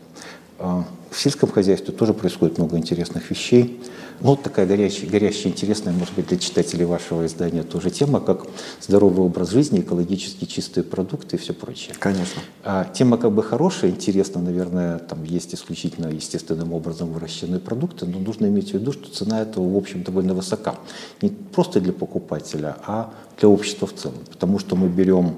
А, 0.60 0.84
в 1.10 1.18
сельском 1.18 1.50
хозяйстве 1.50 1.94
тоже 1.94 2.14
происходит 2.14 2.58
много 2.58 2.78
интересных 2.78 3.30
вещей. 3.32 3.82
Ну, 4.20 4.32
вот 4.32 4.44
такая 4.44 4.68
горячая, 4.68 5.10
горящая, 5.10 5.54
интересная, 5.54 5.94
может 5.94 6.14
быть, 6.14 6.28
для 6.28 6.38
читателей 6.38 6.84
вашего 6.84 7.26
издания 7.26 7.64
тоже 7.64 7.90
тема, 7.90 8.20
как 8.20 8.46
здоровый 8.82 9.26
образ 9.26 9.52
жизни, 9.52 9.80
экологически 9.80 10.44
чистые 10.44 10.84
продукты 10.84 11.38
и 11.38 11.40
все 11.40 11.54
прочее. 11.54 11.96
Конечно. 11.98 12.42
А, 12.66 12.84
тема 12.84 13.18
как 13.18 13.32
бы 13.32 13.42
хорошая, 13.42 13.92
интересная, 13.92 14.44
наверное, 14.44 15.00
там 15.00 15.24
есть 15.24 15.56
исключительно 15.56 16.08
естественным 16.08 16.74
образом 16.74 17.14
выращенные 17.14 17.62
продукты, 17.62 18.06
но 18.06 18.20
нужно 18.20 18.48
иметь 18.48 18.72
в 18.72 18.74
виду, 18.74 18.92
что 18.92 19.10
цена 19.10 19.42
этого, 19.42 19.74
в 19.74 19.78
общем, 19.78 20.04
довольно 20.04 20.34
высока. 20.34 20.76
Не 21.22 21.30
просто 21.30 21.80
для 21.80 21.94
покупателя, 21.94 22.76
а 22.86 23.14
для 23.40 23.48
общества 23.48 23.88
в 23.88 23.94
целом. 23.94 24.20
Потому 24.30 24.60
что 24.60 24.76
мы 24.76 24.90
берем 24.90 25.38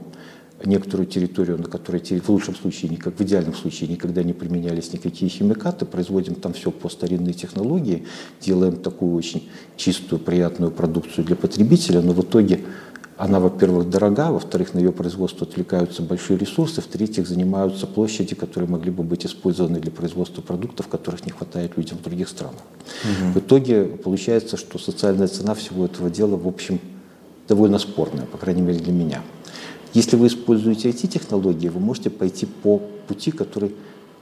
некоторую 0.66 1.08
территорию, 1.08 1.58
на 1.58 1.66
которой 1.66 2.02
в 2.02 2.30
лучшем 2.30 2.56
случае, 2.56 2.92
никак, 2.92 3.18
в 3.18 3.22
идеальном 3.22 3.54
случае 3.54 3.90
никогда 3.90 4.24
не 4.24 4.34
применялись 4.34 4.94
никакие 4.94 5.30
химикаты, 5.30 5.86
производим 5.86 6.36
там 6.36 6.54
все 6.54 6.72
по 6.72 6.90
старинной 6.90 7.34
технологии, 7.34 8.06
делаем 8.40 8.76
такую 8.78 9.16
очень 9.16 9.50
чистую, 9.78 10.20
приятную 10.20 10.72
продукцию 10.72 11.26
для 11.26 11.36
потребителя, 11.36 12.02
но 12.02 12.14
в 12.14 12.22
итоге 12.22 12.62
она, 13.18 13.40
во-первых, 13.40 13.88
дорога, 13.88 14.32
во-вторых, 14.32 14.74
на 14.74 14.80
ее 14.80 14.92
производство 14.92 15.46
отвлекаются 15.46 16.02
большие 16.02 16.40
ресурсы, 16.40 16.82
в-третьих, 16.82 17.28
занимаются 17.28 17.86
площади, 17.86 18.34
которые 18.34 18.68
могли 18.68 18.90
бы 18.90 19.04
быть 19.04 19.28
использованы 19.28 19.80
для 19.80 19.92
производства 19.92 20.42
продуктов, 20.42 20.88
которых 20.88 21.24
не 21.24 21.32
хватает 21.32 21.78
людям 21.78 22.00
в 22.00 22.02
других 22.02 22.28
странах. 22.30 22.62
Угу. 23.04 23.32
В 23.34 23.38
итоге 23.38 23.84
получается, 23.84 24.58
что 24.58 24.80
социальная 24.80 25.28
цена 25.28 25.54
всего 25.54 25.86
этого 25.86 26.10
дела, 26.10 26.36
в 26.36 26.48
общем, 26.48 26.80
довольно 27.48 27.78
спорная, 27.78 28.26
по 28.26 28.40
крайней 28.40 28.64
мере 28.64 28.80
для 28.80 28.92
меня. 28.92 29.22
Если 29.94 30.16
вы 30.16 30.28
используете 30.28 30.90
IT-технологии, 30.90 31.68
вы 31.68 31.80
можете 31.80 32.10
пойти 32.10 32.46
по 32.46 32.82
пути, 33.08 33.32
который, 33.32 33.76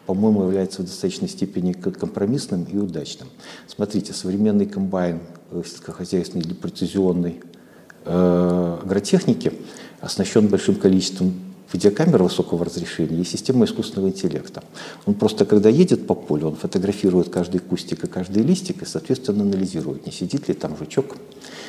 по-моему, 0.08 0.44
является 0.44 0.82
в 0.82 0.86
достаточной 0.86 1.30
степени 1.30 1.74
компромиссным 1.74 2.64
и 2.64 2.78
удачным. 2.78 3.28
Смотрите, 3.68 4.14
современный 4.14 4.66
комбайн 4.66 5.20
э, 5.52 5.62
сельскохозяйственный 5.64 6.44
или 6.44 6.54
прецизионной 6.54 7.42
э, 8.06 8.78
агротехники 8.84 9.54
оснащен 10.02 10.48
большим 10.48 10.76
количеством 10.76 11.34
видеокамер 11.74 12.24
высокого 12.24 12.66
разрешения 12.66 13.22
и 13.22 13.24
система 13.24 13.66
искусственного 13.66 14.10
интеллекта. 14.10 14.64
Он 15.06 15.14
просто, 15.14 15.46
когда 15.46 15.70
едет 15.70 16.08
по 16.08 16.16
полю, 16.16 16.48
он 16.48 16.56
фотографирует 16.56 17.30
каждый 17.30 17.60
кустик 17.60 18.04
и 18.04 18.08
каждый 18.08 18.44
листик 18.44 18.82
и, 18.82 18.86
соответственно, 18.86 19.44
анализирует, 19.44 20.06
не 20.06 20.12
сидит 20.12 20.48
ли 20.48 20.54
там 20.54 20.76
жучок, 20.78 21.16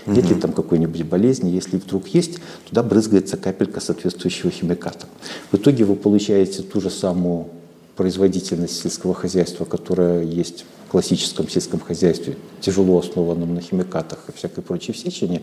угу. 0.07 0.15
нет 0.15 0.29
ли 0.29 0.35
там 0.37 0.53
какой-нибудь 0.53 1.03
болезни. 1.03 1.51
Если 1.51 1.77
вдруг 1.77 2.09
есть, 2.09 2.39
туда 2.69 2.83
брызгается 2.83 3.37
капелька 3.37 3.81
соответствующего 3.81 4.51
химиката. 4.51 5.07
В 5.53 5.57
итоге 5.57 5.85
вы 5.85 5.97
получаете 5.97 6.63
ту 6.63 6.81
же 6.81 6.91
самую 6.91 7.49
производительность 7.97 8.81
сельского 8.81 9.15
хозяйства, 9.15 9.67
которая 9.67 10.25
есть 10.25 10.65
в 10.87 10.91
классическом 10.91 11.49
сельском 11.49 11.81
хозяйстве, 11.81 12.39
тяжело 12.61 12.99
основанном 12.99 13.55
на 13.55 13.61
химикатах 13.61 14.19
и 14.29 14.33
всякой 14.33 14.63
прочей 14.63 14.93
всячине, 14.93 15.43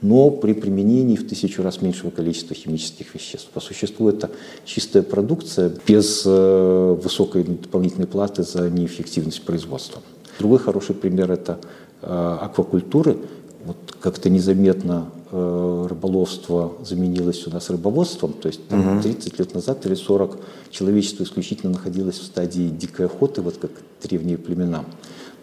но 0.00 0.30
при 0.30 0.52
применении 0.52 1.16
в 1.16 1.26
тысячу 1.26 1.62
раз 1.62 1.80
меньшего 1.80 2.10
количества 2.10 2.54
химических 2.54 3.14
веществ. 3.14 3.48
По 3.50 3.60
существу 3.60 4.08
это 4.08 4.30
чистая 4.64 5.02
продукция 5.02 5.72
без 5.86 6.22
э, 6.26 6.98
высокой 7.02 7.44
дополнительной 7.44 8.06
платы 8.06 8.42
за 8.42 8.68
неэффективность 8.70 9.42
производства. 9.42 10.02
Другой 10.38 10.58
хороший 10.58 10.94
пример– 10.94 11.30
это 11.32 11.58
э, 12.02 12.38
аквакультуры. 12.40 13.16
Вот 13.64 13.76
как-то 14.00 14.28
незаметно 14.28 15.08
э, 15.30 15.86
рыболовство 15.88 16.74
заменилось 16.84 17.46
у 17.46 17.50
нас 17.50 17.70
рыбоводством, 17.70 18.34
то 18.34 18.48
есть 18.48 18.66
там, 18.68 18.96
угу. 18.96 19.02
30 19.02 19.38
лет 19.38 19.54
назад 19.54 19.86
или 19.86 19.94
40 19.94 20.38
человечество 20.70 21.22
исключительно 21.22 21.72
находилось 21.72 22.18
в 22.18 22.24
стадии 22.24 22.68
дикой 22.68 23.06
охоты, 23.06 23.40
вот 23.40 23.56
как 23.56 23.70
древние 24.02 24.36
племена, 24.36 24.84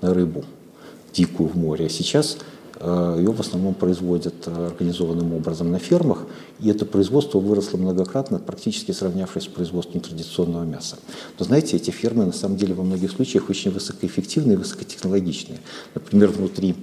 на 0.01 0.13
рыбу 0.13 0.43
дикую 1.13 1.49
в 1.49 1.57
море. 1.57 1.87
А 1.87 1.89
сейчас 1.89 2.37
Ее 2.81 3.31
в 3.31 3.39
основном 3.39 3.75
производят 3.75 4.33
э, 4.47 4.67
организованным 4.67 5.33
образом 5.33 5.71
на 5.71 5.77
фермах, 5.77 6.25
и 6.59 6.69
это 6.69 6.85
производство 6.85 7.39
выросло 7.39 7.77
многократно, 7.77 8.39
практически 8.39 8.91
сравнявшись 8.91 9.43
с 9.43 9.47
производством 9.47 10.01
традиционного 10.01 10.63
мяса. 10.63 10.97
Но 11.37 11.45
знаете, 11.45 11.75
эти 11.75 11.91
фермы 11.91 12.25
на 12.25 12.33
самом 12.33 12.57
деле 12.57 12.73
во 12.73 12.83
многих 12.83 13.11
случаях 13.11 13.49
очень 13.49 13.69
высокоэффективные 13.69 14.55
и 14.55 14.57
высокотехнологичные. 14.57 15.59
Например, 15.93 16.29
внутри 16.29 16.75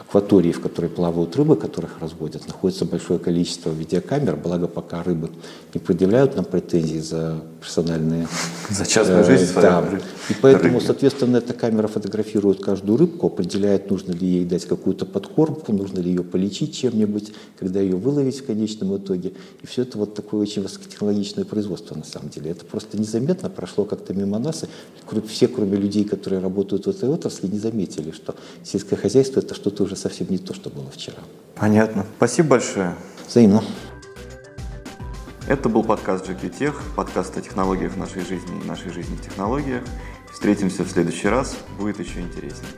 акватории, 0.00 0.52
в 0.52 0.60
которой 0.60 0.88
плавают 0.88 1.36
рыбы, 1.36 1.56
которых 1.56 2.00
разводят, 2.00 2.46
находится 2.46 2.84
большое 2.84 3.18
количество 3.18 3.70
видеокамер, 3.70 4.36
благо 4.36 4.66
пока 4.66 5.02
рыбы 5.02 5.30
не 5.74 5.80
предъявляют 5.80 6.36
нам 6.36 6.44
претензии 6.44 6.98
за 6.98 7.42
персональные... 7.60 8.26
За 8.70 8.86
частную 8.86 9.24
жизнь 9.24 9.52
э, 9.56 9.60
да. 9.60 9.84
И 10.28 10.34
поэтому, 10.40 10.80
соответственно, 10.80 11.38
эта 11.38 11.52
камера 11.52 11.88
фотографирует 11.88 12.62
каждую 12.62 12.98
рыбку, 12.98 13.26
определяет, 13.26 13.90
нужно 13.90 14.12
ли 14.12 14.26
ей 14.26 14.44
дать 14.44 14.64
какую-то 14.64 15.06
подкормку, 15.06 15.72
нужно 15.72 15.98
ли 16.00 16.10
ее 16.10 16.22
полечить 16.22 16.76
чем-нибудь, 16.76 17.32
когда 17.58 17.80
ее 17.80 17.96
выловить 17.96 18.40
в 18.40 18.46
конечном 18.46 18.96
итоге. 18.96 19.32
И 19.62 19.66
все 19.66 19.82
это 19.82 19.98
вот 19.98 20.14
такое 20.14 20.40
очень 20.40 20.62
высокотехнологичное 20.62 21.44
производство 21.44 21.94
на 21.94 22.04
самом 22.04 22.30
деле. 22.30 22.52
Это 22.52 22.64
просто 22.64 22.98
незаметно 22.98 23.50
прошло 23.50 23.84
как-то 23.84 24.14
мимо 24.14 24.38
нас. 24.38 24.64
И 24.64 25.20
все, 25.26 25.48
кроме 25.48 25.76
людей, 25.76 26.04
которые 26.04 26.40
работают 26.40 26.86
в 26.86 26.90
этой 26.90 27.08
отрасли, 27.08 27.48
не 27.48 27.58
заметили, 27.58 28.12
что 28.12 28.34
сельское 28.64 28.96
хозяйство– 28.96 29.40
это 29.40 29.54
что-то 29.54 29.84
уже 29.90 29.96
совсем 29.96 30.28
не 30.30 30.38
то, 30.38 30.54
что 30.54 30.70
было 30.70 30.88
вчера. 30.90 31.18
Понятно. 31.56 32.06
Спасибо 32.16 32.50
большое. 32.50 32.94
Взаимно. 33.26 33.64
Это 35.48 35.68
был 35.68 35.82
подкаст 35.82 36.28
Tech, 36.28 36.74
подкаст 36.94 37.36
о 37.36 37.40
технологиях 37.40 37.96
нашей 37.96 38.24
жизни 38.24 38.60
и 38.62 38.68
нашей 38.68 38.92
жизни 38.92 39.16
в 39.16 39.20
технологиях. 39.20 39.82
Встретимся 40.32 40.84
в 40.84 40.90
следующий 40.90 41.28
раз, 41.28 41.56
будет 41.76 41.98
еще 41.98 42.20
интереснее. 42.20 42.70